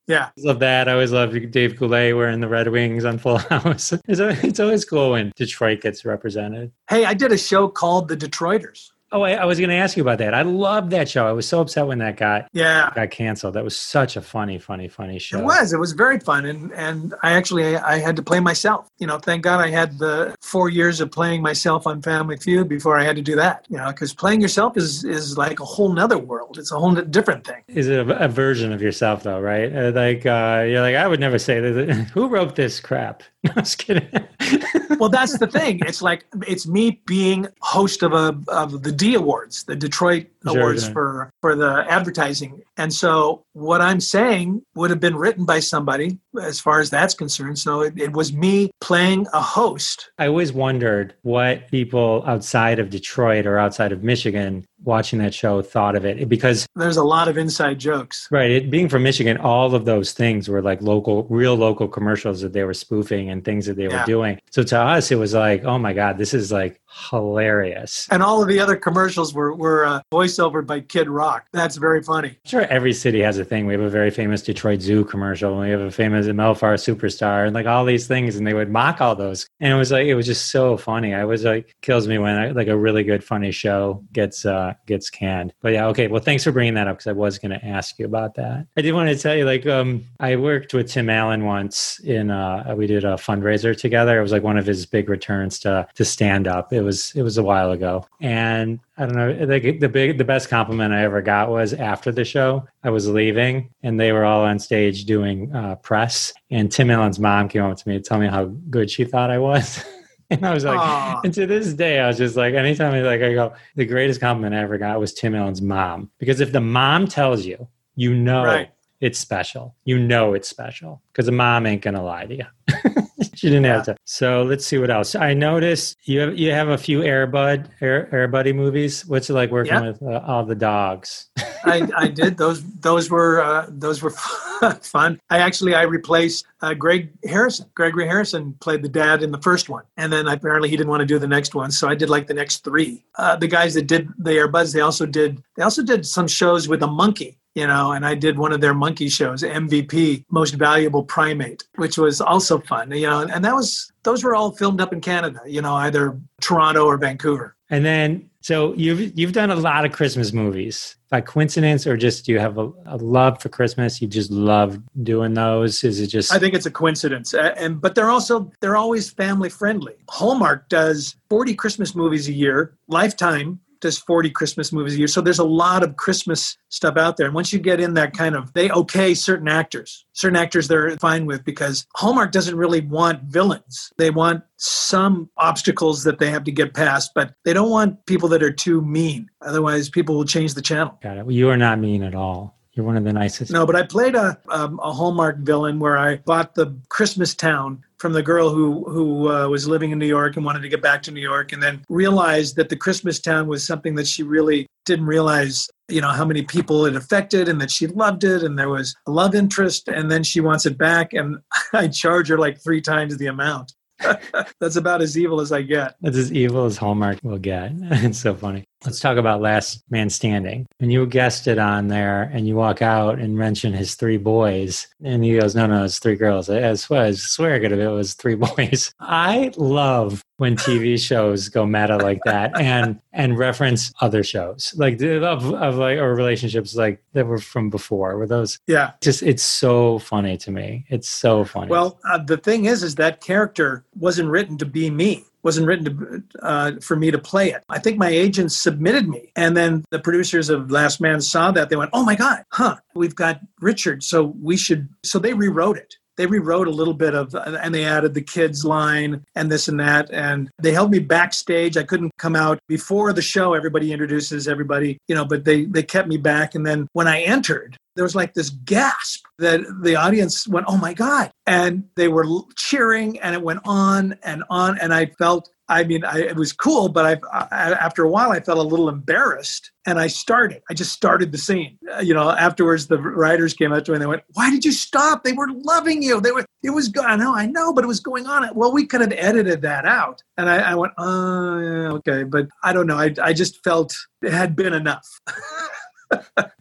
[0.07, 0.31] Yeah.
[0.39, 0.89] Love that.
[0.89, 3.93] I always love Dave Coulier wearing the Red Wings on Full House.
[4.09, 6.73] It's always, it's always cool when Detroit gets represented.
[6.89, 8.91] Hey, I did a show called The Detroiters.
[9.11, 10.35] Oh, I, I was going to ask you about that.
[10.35, 11.27] I loved that show.
[11.27, 12.91] I was so upset when that got Yeah.
[12.95, 13.55] got canceled.
[13.55, 15.39] That was such a funny, funny, funny show.
[15.39, 15.73] It was.
[15.73, 18.89] It was very fun, and and I actually I had to play myself.
[18.99, 22.69] You know, thank God I had the four years of playing myself on Family Feud
[22.69, 23.65] before I had to do that.
[23.71, 26.59] You know, because playing yourself is is like a whole nother world.
[26.59, 27.63] It's a whole different thing.
[27.69, 29.75] Is it a, a version of yourself though, right?
[29.75, 31.89] Uh, like uh, you're like, I would never say that.
[32.13, 33.23] Who wrote this crap?
[33.45, 34.09] No, I was kidding.
[34.99, 35.79] Well, that's the thing.
[35.87, 40.61] It's like it's me being host of a of the D Awards, the Detroit Sure,
[40.61, 40.93] Awards sure.
[40.93, 42.63] for for the advertising.
[42.77, 47.15] And so what I'm saying would have been written by somebody as far as that's
[47.15, 47.59] concerned.
[47.59, 50.11] So it, it was me playing a host.
[50.19, 55.61] I always wondered what people outside of Detroit or outside of Michigan watching that show
[55.61, 58.29] thought of it because There's a lot of inside jokes.
[58.31, 58.51] Right.
[58.51, 62.53] It, being from Michigan, all of those things were like local, real local commercials that
[62.53, 64.39] they were spoofing and things that they were doing.
[64.51, 66.81] So to us, it was like, oh my God, this is like
[67.11, 68.07] hilarious.
[68.11, 71.47] And all of the other commercials were were uh, voiceover by Kid Rock.
[71.53, 72.29] That's very funny.
[72.29, 73.67] I'm sure every city has a thing.
[73.67, 76.75] We have a very famous Detroit Zoo commercial, and we have a famous Mel Farr
[76.75, 79.47] superstar, and like all these things, and they would mock all those.
[79.61, 81.15] And it was like it was just so funny.
[81.15, 84.75] I was like, kills me when I, like a really good funny show gets uh
[84.87, 85.53] gets canned.
[85.61, 86.09] But yeah, okay.
[86.09, 88.67] Well, thanks for bringing that up because I was going to ask you about that.
[88.77, 92.31] I did want to tell you, like, um, I worked with Tim Allen once in
[92.31, 94.19] uh, we did a fundraiser together.
[94.19, 96.73] It was like one of his big returns to to stand up.
[96.73, 99.47] It was it was a while ago, and I don't know.
[99.47, 102.67] Like the big, the best compliment I ever got was after the show.
[102.83, 106.33] I was leaving, and they were all on stage doing uh, press.
[106.51, 109.31] And Tim Allen's mom came up to me to tell me how good she thought
[109.31, 109.85] I was.
[110.31, 111.21] and I was like, Aw.
[111.25, 114.21] and to this day, I was just like, anytime I like, I go, the greatest
[114.21, 116.11] compliment I ever got was Tim Allen's mom.
[116.19, 118.71] Because if the mom tells you, you know Right.
[119.01, 119.75] It's special.
[119.85, 122.45] You know it's special because the mom ain't gonna lie to you.
[123.35, 123.97] she didn't have to.
[124.05, 125.15] So let's see what else.
[125.15, 129.07] I noticed you have you have a few Airbud Air, Air Buddy movies.
[129.07, 129.89] What's it like working Yeah.
[129.89, 131.29] with uh, all the dogs?
[131.65, 132.63] I, I did those.
[132.81, 134.11] Those were uh, those were
[134.83, 135.21] fun.
[135.31, 137.67] I actually I replaced uh, Greg Harrison.
[137.75, 141.01] Gregory Harrison played the dad in the first one, and then apparently he didn't want
[141.01, 143.05] to do the next one, so I did like the next three.
[143.17, 146.69] Uh, the guys that did the Airbuds, they also did they also did some shows
[146.69, 147.39] with a monkey.
[147.59, 151.99] You know, and I did one of their monkey shows, MVP, Most Valuable Primate, which
[151.99, 152.93] was also fun.
[152.93, 155.41] You know, and that was those were all filmed up in Canada.
[155.45, 157.57] You know, either Toronto or Vancouver.
[157.69, 162.27] And then, so you've you've done a lot of Christmas movies by coincidence, or just
[162.27, 164.01] do you have a, a love for Christmas?
[164.01, 165.83] You just love doing those?
[165.83, 166.33] Is it just?
[166.33, 169.95] I think it's a coincidence, and but they're also they're always family friendly.
[170.09, 172.77] Hallmark does 40 Christmas movies a year.
[172.87, 175.09] Lifetime does 40 Christmas movies a year.
[175.09, 177.27] So there's a lot of Christmas stuff out there.
[177.27, 180.97] And once you get in that kind of, they okay certain actors, certain actors they're
[180.99, 183.93] fine with because Hallmark doesn't really want villains.
[183.97, 188.29] They want some obstacles that they have to get past, but they don't want people
[188.31, 189.31] that are too mean.
[189.43, 190.99] Otherwise, people will change the channel.
[191.03, 191.27] Got it.
[191.27, 192.58] Well, you are not mean at all.
[192.79, 193.51] You're one of the nicest.
[193.51, 197.83] No, but I played a um, a Hallmark villain where I bought the Christmas town
[197.99, 200.81] from the girl who who uh, was living in New York and wanted to get
[200.81, 204.23] back to New York, and then realized that the Christmas town was something that she
[204.23, 205.69] really didn't realize.
[205.89, 208.95] You know how many people it affected, and that she loved it, and there was
[209.09, 211.39] a love interest, and then she wants it back, and
[211.73, 213.73] I charge her like three times the amount.
[214.61, 215.97] That's about as evil as I get.
[216.01, 217.73] That's as evil as Hallmark will get.
[217.81, 218.65] it's so funny.
[218.85, 220.67] Let's talk about Last Man Standing.
[220.79, 224.87] When you guessed it on there and you walk out and mention his three boys,
[225.03, 226.49] and he goes, No, no, it's three girls.
[226.49, 228.95] I swear, I swear it it was three boys.
[229.01, 234.99] I love when TV shows go meta like that and and reference other shows like
[234.99, 238.93] the- of, of like or relationships like that were from before were those Yeah.
[239.01, 242.95] just it's so funny to me it's so funny Well, uh, the thing is, is
[242.95, 245.25] that character wasn't written to be me.
[245.43, 247.63] Wasn't written to, uh, for me to play it.
[247.69, 251.71] I think my agent submitted me, and then the producers of Last Man saw that.
[251.71, 252.77] They went, "Oh my God, huh?
[252.95, 255.97] We've got Richard, so we should." So they rewrote it.
[256.19, 259.79] They rewrote a little bit of, and they added the kids line and this and
[259.79, 261.77] that, and they held me backstage.
[261.77, 263.55] I couldn't come out before the show.
[263.55, 266.57] Everybody introduces everybody, you know, but they they kept me back.
[266.57, 270.77] And then when I entered, there was like this gasp that the audience went, "Oh
[270.77, 275.51] my god!" and they were cheering, and it went on and on, and I felt.
[275.71, 278.63] I mean, I, it was cool, but I, I, after a while, I felt a
[278.63, 280.63] little embarrassed, and I started.
[280.71, 281.77] I just started the scene.
[281.93, 284.65] Uh, you know, afterwards, the writers came up to me and they went, "Why did
[284.65, 285.25] you stop?
[285.25, 286.21] They were loving you.
[286.21, 286.47] They were.
[286.63, 286.87] It was.
[286.89, 288.49] go- I know, I know, but it was going on.
[288.55, 292.47] Well, we could have edited that out." And I, I went, "Oh, yeah, okay," but
[292.63, 292.97] I don't know.
[292.97, 295.05] I, I just felt it had been enough.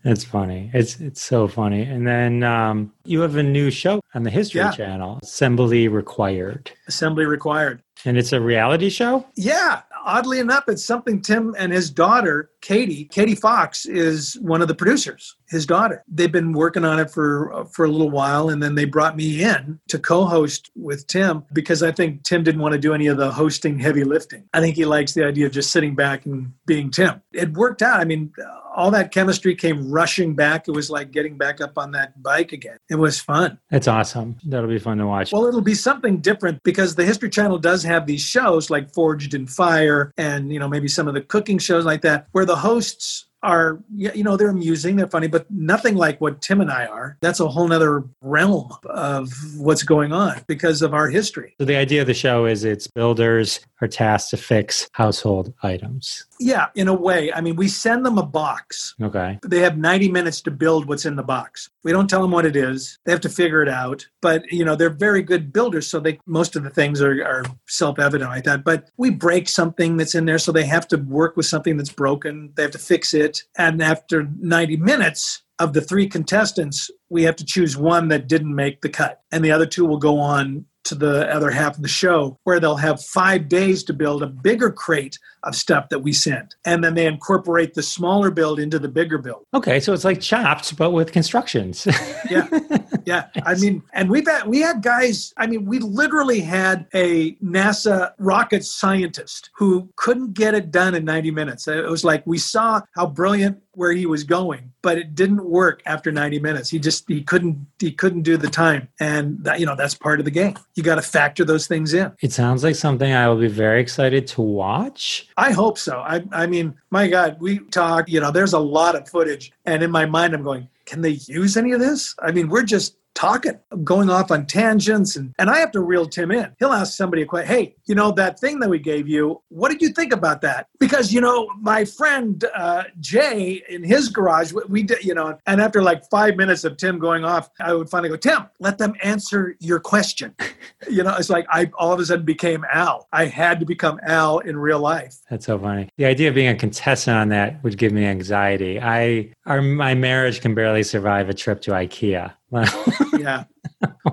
[0.03, 0.71] It's funny.
[0.73, 1.81] It's it's so funny.
[1.83, 4.71] And then um, you have a new show on the History Yeah.
[4.71, 7.81] Channel, Assembly Required, Assembly required.
[8.05, 9.25] and it's a reality show.
[9.35, 14.67] Yeah, oddly enough, it's something Tim and his daughter, Katie, Katie Fox, is one of
[14.67, 15.37] the producers.
[15.47, 16.03] His daughter.
[16.09, 19.41] They've been working on it for for a little while, and then they brought me
[19.41, 23.15] in to co-host with Tim because I think Tim didn't want to do any of
[23.15, 24.43] the hosting heavy lifting.
[24.53, 27.21] I think he likes the idea of just sitting back and being Tim.
[27.31, 28.01] It worked out.
[28.01, 28.33] I mean,
[28.75, 30.67] all that chemistry came rushing back.
[30.67, 32.77] It was like getting back up on that bike again.
[32.89, 33.57] It was fun.
[33.71, 34.35] That's awesome.
[34.45, 35.31] That'll be fun to watch.
[35.31, 39.33] Well, it'll be something different because the History Channel does have these shows like Forged
[39.33, 42.56] in Fire and, you know, maybe some of the cooking shows like that where the
[42.57, 46.85] hosts are, you know, they're amusing, they're funny, but nothing like what Tim and I
[46.85, 47.17] are.
[47.21, 51.55] That's a whole nother realm of what's going on because of our history.
[51.59, 56.25] So the idea of the show is it's builders are tasked to fix household items.
[56.39, 57.31] Yeah, in a way.
[57.31, 58.95] I mean, we send them a box.
[59.01, 59.39] Okay.
[59.45, 61.69] They have 90 minutes to build what's in the box.
[61.83, 62.99] We don't tell them what it is.
[63.05, 64.07] They have to figure it out.
[64.21, 65.87] But, you know, they're very good builders.
[65.87, 68.63] So they, most of the things are, are self evident like that.
[68.63, 70.39] But we break something that's in there.
[70.39, 72.51] So they have to work with something that's broken.
[72.55, 73.26] They have to fix it.
[73.57, 78.53] And after 90 minutes, of the three contestants, we have to choose one that didn't
[78.53, 79.21] make the cut.
[79.31, 82.59] And the other two will go on to the other half of the show where
[82.59, 86.55] they'll have five days to build a bigger crate of stuff that we send.
[86.65, 89.43] And then they incorporate the smaller build into the bigger build.
[89.53, 89.81] Okay.
[89.81, 91.87] So it's like chopped, but with constructions.
[92.29, 92.47] Yeah.
[93.07, 93.29] Yeah.
[93.45, 98.11] I mean, and we've had, we had guys, I mean, we literally had a NASA
[98.19, 101.69] rocket scientist who couldn't get it done in 90 minutes.
[101.69, 105.81] It was like we saw how brilliant where he was going, but it didn't work
[105.85, 106.69] after 90 minutes.
[106.69, 108.89] He just, he couldn't, he couldn't do the time.
[108.99, 110.57] And that, you know, that's part of the game.
[110.75, 112.11] You got to factor those things in.
[112.21, 115.29] it sounds like something I will be very excited to watch.
[115.37, 115.99] I hope so.
[115.99, 119.53] I, I mean, my God, we talk, you know, there's a lot of footage.
[119.65, 122.15] And in my mind, I'm going, can they use any of this?
[122.19, 126.05] I mean, we're just talking, going off on tangents, and, and I have to reel
[126.05, 126.53] Tim in.
[126.59, 129.69] He'll ask somebody a question, hey, you know, that thing that we gave you, what
[129.69, 130.67] did you think about that?
[130.79, 135.59] Because, you know, my friend uh, Jay in his garage, we did, you know, and
[135.59, 138.93] after like five minutes of Tim going off, I would finally go, Tim, let them
[139.01, 140.35] answer your question.
[140.89, 143.07] you know, it's like I all of a sudden became Al.
[143.11, 145.17] I had to become Al in real life.
[145.29, 145.89] That's so funny.
[145.97, 148.79] The idea of being a contestant on that would give me anxiety.
[148.79, 152.33] I, our, my marriage can barely survive a trip to IKEA.
[153.19, 153.45] yeah.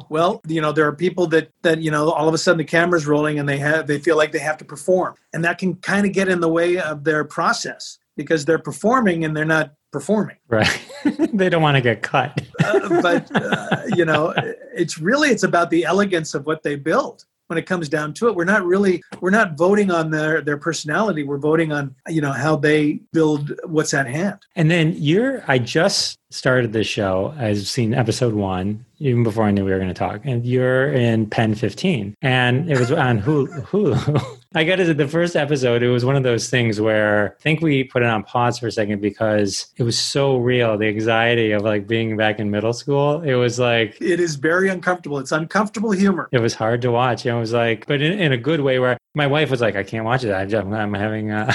[0.08, 2.64] Well, you know, there are people that that you know all of a sudden the
[2.64, 5.76] camera's rolling and they have they feel like they have to perform, and that can
[5.76, 9.72] kind of get in the way of their process because they're performing and they're not
[9.92, 10.36] performing.
[10.48, 10.80] Right.
[11.32, 12.40] they don't want to get cut.
[12.62, 14.34] uh, but uh, you know,
[14.74, 18.28] it's really it's about the elegance of what they build when it comes down to
[18.28, 18.34] it.
[18.34, 21.22] We're not really we're not voting on their their personality.
[21.22, 24.38] We're voting on you know how they build what's at hand.
[24.56, 27.34] And then you're i just started this show.
[27.38, 30.20] I've seen episode one even before i knew we were going to talk.
[30.24, 35.08] And you're in pen 15 and it was on hulu, hulu I got it the
[35.08, 35.82] first episode.
[35.82, 38.68] It was one of those things where I think we put it on pause for
[38.68, 40.78] a second because it was so real.
[40.78, 43.20] The anxiety of like being back in middle school.
[43.22, 45.18] It was like it is very uncomfortable.
[45.18, 46.28] It's uncomfortable humor.
[46.30, 47.26] It was hard to watch.
[47.26, 49.76] And it was like, but in, in a good way where my wife was like,
[49.76, 50.32] I can't watch it.
[50.32, 51.52] I'm, I'm having uh,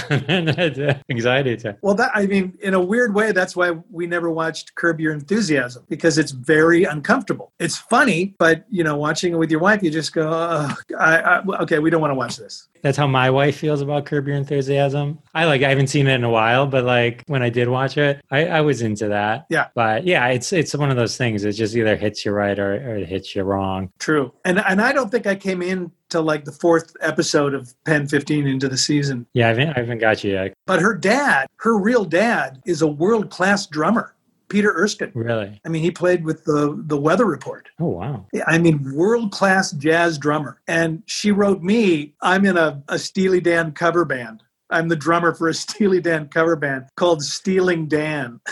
[1.09, 1.77] anxiety attack.
[1.81, 5.13] Well, that I mean, in a weird way, that's why we never watched Curb Your
[5.13, 7.51] Enthusiasm because it's very uncomfortable.
[7.59, 11.17] It's funny, but you know, watching it with your wife, you just go, oh, I,
[11.17, 12.67] I, okay, we don't want to watch this.
[12.81, 15.19] That's how my wife feels about Curb Your Enthusiasm.
[15.33, 17.97] I like I haven't seen it in a while, but like when I did watch
[17.97, 19.47] it, I, I was into that.
[19.49, 19.67] Yeah.
[19.75, 21.43] But yeah, it's it's one of those things.
[21.43, 23.91] It just either hits you right or, or it hits you wrong.
[23.99, 24.33] True.
[24.45, 28.07] And and I don't think I came in to like the fourth episode of Pen
[28.07, 29.25] 15 into the season.
[29.33, 30.53] Yeah, I haven't, I haven't got you yet.
[30.65, 34.15] But her dad, her real dad, is a world class drummer.
[34.49, 35.11] Peter Erskine.
[35.13, 35.61] Really?
[35.63, 37.69] I mean, he played with the the Weather Report.
[37.79, 38.25] Oh wow!
[38.47, 40.59] I mean, world class jazz drummer.
[40.67, 42.15] And she wrote me.
[42.21, 44.43] I'm in a, a Steely Dan cover band.
[44.71, 48.41] I'm the drummer for a Steely Dan cover band called Stealing Dan.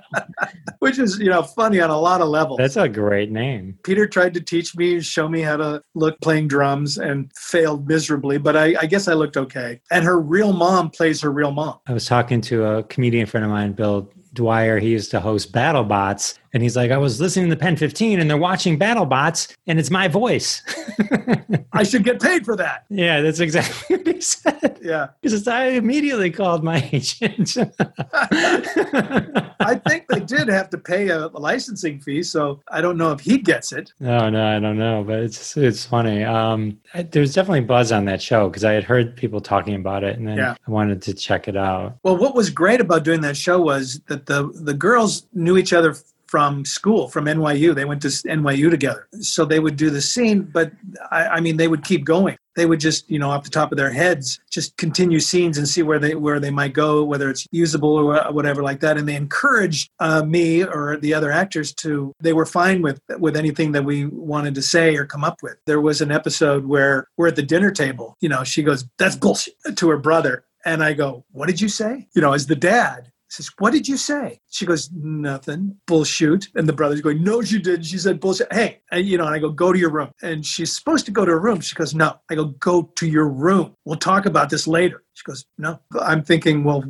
[0.78, 2.58] which is you know funny on a lot of levels.
[2.58, 3.78] That's a great name.
[3.82, 8.38] Peter tried to teach me, show me how to look playing drums, and failed miserably.
[8.38, 9.80] But I, I guess I looked okay.
[9.90, 11.78] And her real mom plays her real mom.
[11.86, 15.52] I was talking to a comedian friend of mine, Bill Dwyer, he used to host
[15.52, 19.78] BattleBots, and he's like, I was listening to Pen 15 and they're watching BattleBots, and
[19.78, 20.62] it's my voice.
[21.74, 22.86] I should get paid for that.
[22.88, 24.78] Yeah, that's exactly what he said.
[24.82, 25.08] Yeah.
[25.20, 27.58] Because I immediately called my agent.
[29.60, 33.20] I think they did have to pay a, licensing fee, so I don't know if
[33.20, 33.92] he gets it.
[34.00, 36.24] No, no, I don't know, but it's it's funny.
[36.24, 36.78] Um,
[37.10, 40.26] there's definitely buzz on that show because I had heard people talking about it, and
[40.26, 40.54] then yeah.
[40.66, 41.98] I wanted to check it out.
[42.02, 45.74] Well, what was great about doing that show was that the the girls knew each
[45.74, 45.94] other
[46.36, 47.74] from school, from NYU.
[47.74, 49.08] They went to NYU together.
[49.20, 50.70] So they would do the scene, but
[51.10, 52.36] I, I, mean, they would keep going.
[52.56, 55.66] They would just, you know, off the top of their heads, just continue scenes and
[55.66, 58.98] see where they where they might go, whether it's usable or whatever like that.
[58.98, 62.12] And they encouraged uh, me or the other actors to.
[62.20, 65.56] They were fine with with anything that we wanted to say or come up with.
[65.64, 68.14] There was an episode where we're at the dinner table.
[68.20, 71.70] You know, she goes, "That's bullshit" to her brother, and I go, "What did you
[71.70, 74.40] say?" You know, as the dad, says, What did you say?
[74.50, 75.76] She goes, Nothing.
[75.86, 76.48] Bullshit.
[76.54, 77.84] And the brother's going, No, she didn't.
[77.84, 78.52] She said, Bullshit.
[78.52, 80.10] Hey, and, you know, and I go, Go to your room.
[80.22, 81.60] And she's supposed to go to her room.
[81.60, 82.18] She goes, No.
[82.30, 83.74] I go, Go to your room.
[83.84, 85.02] We'll talk about this later.
[85.14, 85.80] She goes, No.
[86.00, 86.84] I'm thinking, Well,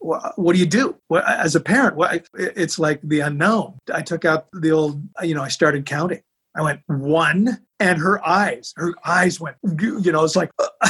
[0.00, 0.96] what do you do
[1.26, 2.26] as a parent?
[2.34, 3.78] It's like the unknown.
[3.92, 6.22] I took out the old, you know, I started counting.
[6.56, 10.50] I went one, and her eyes, her eyes went, you know, it's like,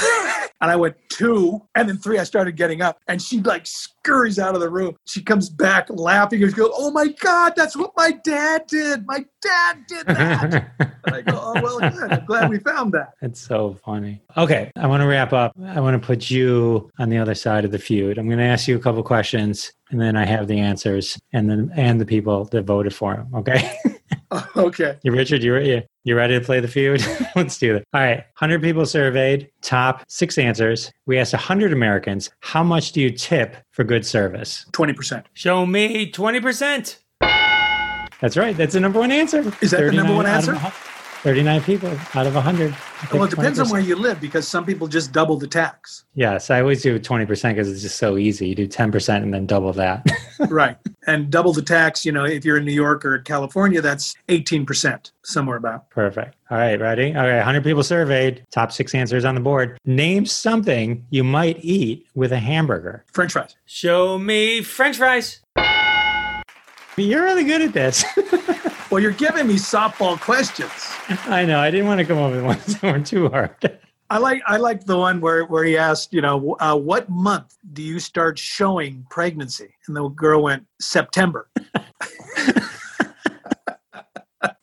[0.60, 2.18] and I went two, and then three.
[2.18, 4.96] I started getting up, and she like scurries out of the room.
[5.06, 9.06] She comes back laughing and she goes, "Oh my god, that's what my dad did.
[9.06, 10.72] My dad did that."
[11.06, 12.12] and I go, "Oh well, good.
[12.12, 14.22] I'm glad we found that." It's so funny.
[14.36, 15.52] Okay, I want to wrap up.
[15.64, 18.18] I want to put you on the other side of the feud.
[18.18, 21.48] I'm going to ask you a couple questions, and then I have the answers, and
[21.48, 23.28] then and the people that voted for him.
[23.34, 23.76] Okay.
[24.56, 24.98] okay.
[25.02, 27.04] You, Richard, you, you, you ready to play the feud?
[27.36, 27.84] Let's do it.
[27.94, 28.18] All right.
[28.18, 30.92] 100 people surveyed, top six answers.
[31.06, 34.66] We asked 100 Americans, how much do you tip for good service?
[34.72, 35.24] 20%.
[35.34, 36.98] Show me 20%.
[38.20, 38.56] That's right.
[38.56, 39.52] That's the number one answer.
[39.60, 40.58] Is that the number one answer?
[41.28, 42.74] 39 people out of 100.
[43.12, 43.64] Well, it depends 20%.
[43.66, 46.06] on where you live because some people just double the tax.
[46.14, 48.48] Yes, I always do 20% because it's just so easy.
[48.48, 50.06] You do 10% and then double that.
[50.48, 50.78] right.
[51.06, 55.10] And double the tax, you know, if you're in New York or California, that's 18%,
[55.22, 55.90] somewhere about.
[55.90, 56.34] Perfect.
[56.50, 57.14] All right, ready?
[57.14, 59.78] All right, 100 people surveyed, top six answers on the board.
[59.84, 63.04] Name something you might eat with a hamburger.
[63.12, 63.54] French fries.
[63.66, 65.40] Show me French fries.
[66.96, 68.02] You're really good at this.
[68.90, 70.72] Well, you're giving me softball questions.
[71.26, 71.60] I know.
[71.60, 73.78] I didn't want to come up with ones that were too hard.
[74.08, 77.58] I like I like the one where where he asked, you know, uh, what month
[77.74, 79.74] do you start showing pregnancy?
[79.86, 81.50] And the girl went September.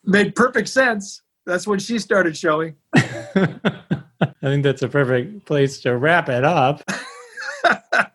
[0.03, 1.21] Made perfect sense.
[1.45, 2.75] That's when she started showing.
[2.95, 6.81] I think that's a perfect place to wrap it up.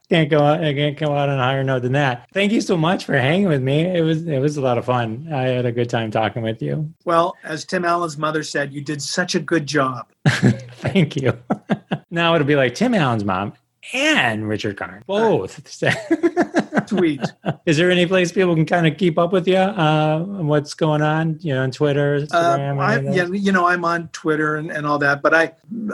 [0.09, 2.29] Can't go out, I can't go out on a higher note than that.
[2.33, 3.87] Thank you so much for hanging with me.
[3.87, 5.29] It was it was a lot of fun.
[5.33, 6.93] I had a good time talking with you.
[7.05, 10.09] Well, as Tim Allen's mother said, you did such a good job.
[10.27, 11.39] Thank you.
[12.11, 13.53] now it'll be like Tim Allen's mom
[13.93, 15.03] and Richard Karn.
[15.07, 15.61] Both.
[16.87, 17.21] Sweet.
[17.67, 19.57] Is there any place people can kind of keep up with you?
[19.57, 21.39] Uh, what's going on?
[21.41, 22.79] You know, on Twitter, Instagram.
[22.79, 25.53] Uh, I, yeah, you know, I'm on Twitter and, and all that, but I,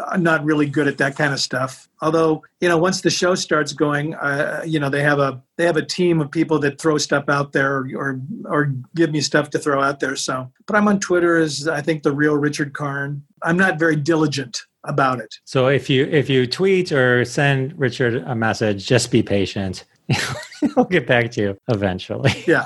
[0.08, 1.88] I'm not really good at that kind of stuff.
[2.00, 5.64] Although, you know, once the show starts going, uh, you know, they have a they
[5.64, 9.20] have a team of people that throw stuff out there or, or or give me
[9.20, 10.16] stuff to throw out there.
[10.16, 13.22] So, but I'm on Twitter as I think the real Richard Karn.
[13.42, 15.38] I'm not very diligent about it.
[15.44, 19.84] So if you if you tweet or send Richard a message, just be patient.
[20.60, 22.32] He'll get back to you eventually.
[22.46, 22.64] Yeah.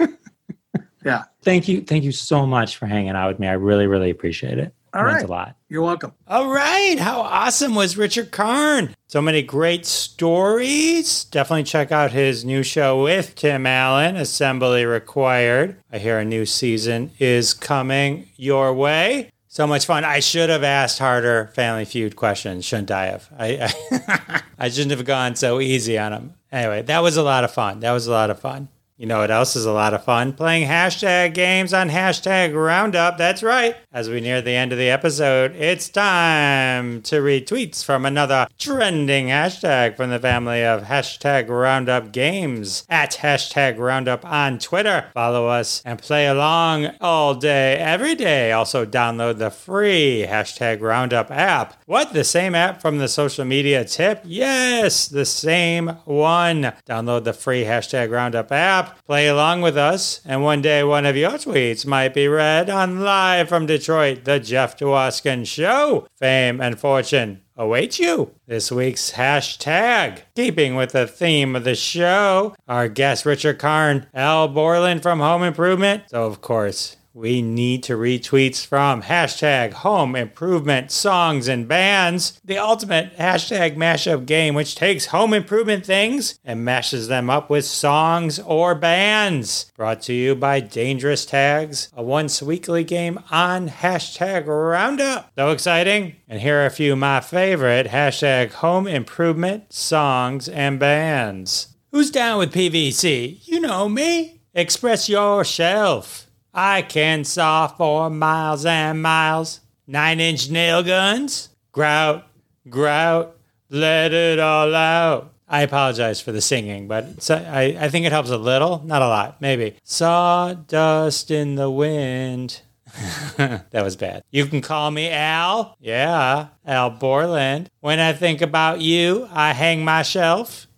[1.05, 1.25] Yeah.
[1.43, 1.81] Thank you.
[1.81, 3.49] Thank you so much for hanging out with me.
[3.49, 4.75] I really, really appreciate it.
[4.93, 5.25] All it meant right.
[5.25, 5.57] a lot.
[5.68, 6.12] You're welcome.
[6.27, 6.99] All right.
[6.99, 8.95] How awesome was Richard Karn?
[9.07, 11.25] So many great stories.
[11.25, 15.77] Definitely check out his new show with Tim Allen, Assembly Required.
[15.93, 19.31] I hear a new season is coming your way.
[19.53, 20.05] So much fun.
[20.05, 23.28] I should have asked harder Family Feud questions, shouldn't I have?
[23.36, 26.34] I, I, I shouldn't have gone so easy on him.
[26.53, 27.80] Anyway, that was a lot of fun.
[27.80, 28.68] That was a lot of fun.
[29.01, 30.34] You know what else is a lot of fun?
[30.34, 33.16] Playing hashtag games on hashtag roundup.
[33.16, 33.74] That's right.
[33.94, 38.46] As we near the end of the episode, it's time to read tweets from another
[38.59, 45.07] trending hashtag from the family of hashtag roundup games at hashtag roundup on Twitter.
[45.14, 48.53] Follow us and play along all day, every day.
[48.53, 51.82] Also, download the free hashtag roundup app.
[51.86, 52.12] What?
[52.12, 54.20] The same app from the social media tip?
[54.26, 56.74] Yes, the same one.
[56.86, 61.16] Download the free hashtag roundup app play along with us, and one day one of
[61.16, 66.07] your tweets might be read on Live from Detroit, The Jeff Dwoskin Show.
[66.16, 68.30] Fame and fortune await you.
[68.47, 74.49] This week's hashtag, keeping with the theme of the show, our guest Richard Karn, Al
[74.49, 76.05] Borland from Home Improvement.
[76.09, 82.58] So, of course, we need to retweets from hashtag home improvement songs and bands, the
[82.58, 88.38] ultimate hashtag mashup game, which takes home improvement things and mashes them up with songs
[88.38, 89.72] or bands.
[89.76, 95.32] Brought to you by Dangerous Tags, a once weekly game on hashtag roundup.
[95.36, 96.16] So exciting!
[96.28, 101.74] And here are a few of my favorite hashtag home improvement songs and bands.
[101.90, 103.40] Who's down with PVC?
[103.48, 104.42] You know me.
[104.54, 106.30] Express yourself.
[106.53, 109.61] I can saw for miles and miles.
[109.86, 111.48] Nine inch nail guns.
[111.72, 112.26] Grout,
[112.68, 113.36] grout,
[113.68, 115.32] let it all out.
[115.48, 119.09] I apologize for the singing, but I, I think it helps a little, not a
[119.09, 119.74] lot, maybe.
[119.82, 122.62] Sawdust in the wind.
[123.36, 124.22] that was bad.
[124.30, 125.76] You can call me Al.
[125.80, 127.68] Yeah, Al Borland.
[127.80, 130.68] When I think about you, I hang my shelf.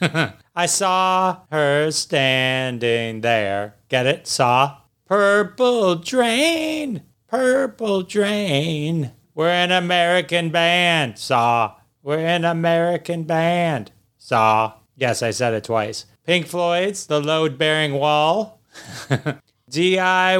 [0.56, 3.74] I saw her standing there.
[3.88, 4.26] Get it?
[4.26, 4.78] Saw?
[5.14, 7.02] Purple Drain.
[7.28, 9.12] Purple Drain.
[9.32, 11.20] We're an American band.
[11.20, 11.76] Saw.
[12.02, 13.92] We're an American band.
[14.18, 14.72] Saw.
[14.96, 16.06] Yes, I said it twice.
[16.26, 18.60] Pink Floyd's The Load Bearing Wall.
[19.70, 20.34] DIYMCA.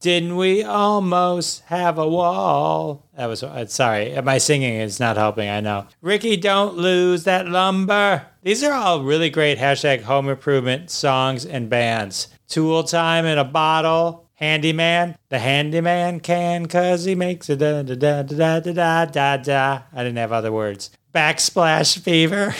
[0.00, 3.04] Didn't we almost have a wall?
[3.18, 4.18] That was uh, sorry.
[4.22, 5.50] My singing is not helping.
[5.50, 5.86] I know.
[6.00, 8.24] Ricky, don't lose that lumber.
[8.48, 12.28] These are all really great hashtag home improvement songs and bands.
[12.48, 14.26] Tool time in a bottle.
[14.36, 19.36] Handyman, the handyman can cause he makes a da da da da da da da
[19.36, 19.82] da.
[19.92, 20.88] I didn't have other words.
[21.14, 22.54] Backsplash fever.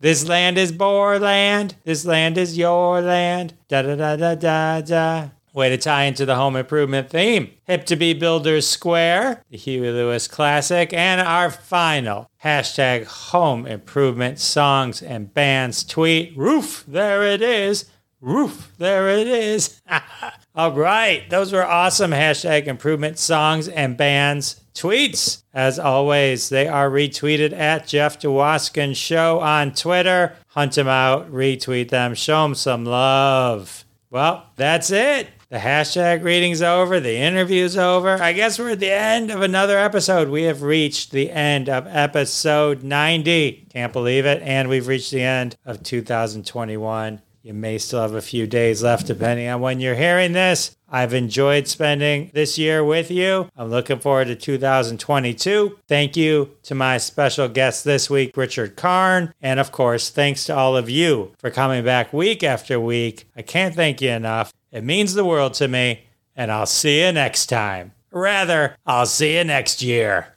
[0.00, 1.76] This land is Boer land.
[1.84, 3.54] This land is your land.
[3.68, 5.28] Da da da da da da.
[5.54, 7.52] Way to tie into the home improvement theme.
[7.62, 14.40] Hip to be Builders Square, the Huey Lewis classic, and our final hashtag home improvement
[14.40, 16.36] songs and bands tweet.
[16.36, 17.88] Roof, there it is.
[18.20, 19.80] Roof, there it is.
[20.56, 25.44] All right, those were awesome hashtag improvement songs and bands tweets.
[25.52, 30.34] As always, they are retweeted at Jeff Dwoskin Show on Twitter.
[30.48, 33.84] Hunt them out, retweet them, show them some love.
[34.10, 35.28] Well, that's it.
[35.54, 36.98] The hashtag reading's over.
[36.98, 38.20] The interview's over.
[38.20, 40.28] I guess we're at the end of another episode.
[40.28, 43.68] We have reached the end of episode 90.
[43.70, 44.42] Can't believe it.
[44.42, 47.22] And we've reached the end of 2021.
[47.42, 50.74] You may still have a few days left, depending on when you're hearing this.
[50.88, 53.48] I've enjoyed spending this year with you.
[53.56, 55.78] I'm looking forward to 2022.
[55.86, 59.32] Thank you to my special guest this week, Richard Karn.
[59.40, 63.28] And of course, thanks to all of you for coming back week after week.
[63.36, 64.52] I can't thank you enough.
[64.74, 66.04] It means the world to me.
[66.36, 67.92] And I'll see you next time.
[68.10, 70.34] Rather, I'll see you next year.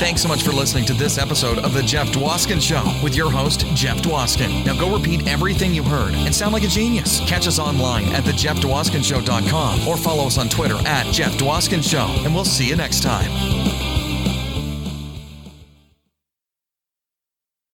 [0.00, 3.30] Thanks so much for listening to this episode of The Jeff Dwoskin Show with your
[3.30, 4.66] host, Jeff Dwoskin.
[4.66, 7.20] Now go repeat everything you heard and sound like a genius.
[7.20, 12.34] Catch us online at thejeffdwoskinshow.com or follow us on Twitter at Jeff Dwoskin Show, and
[12.34, 13.91] we'll see you next time.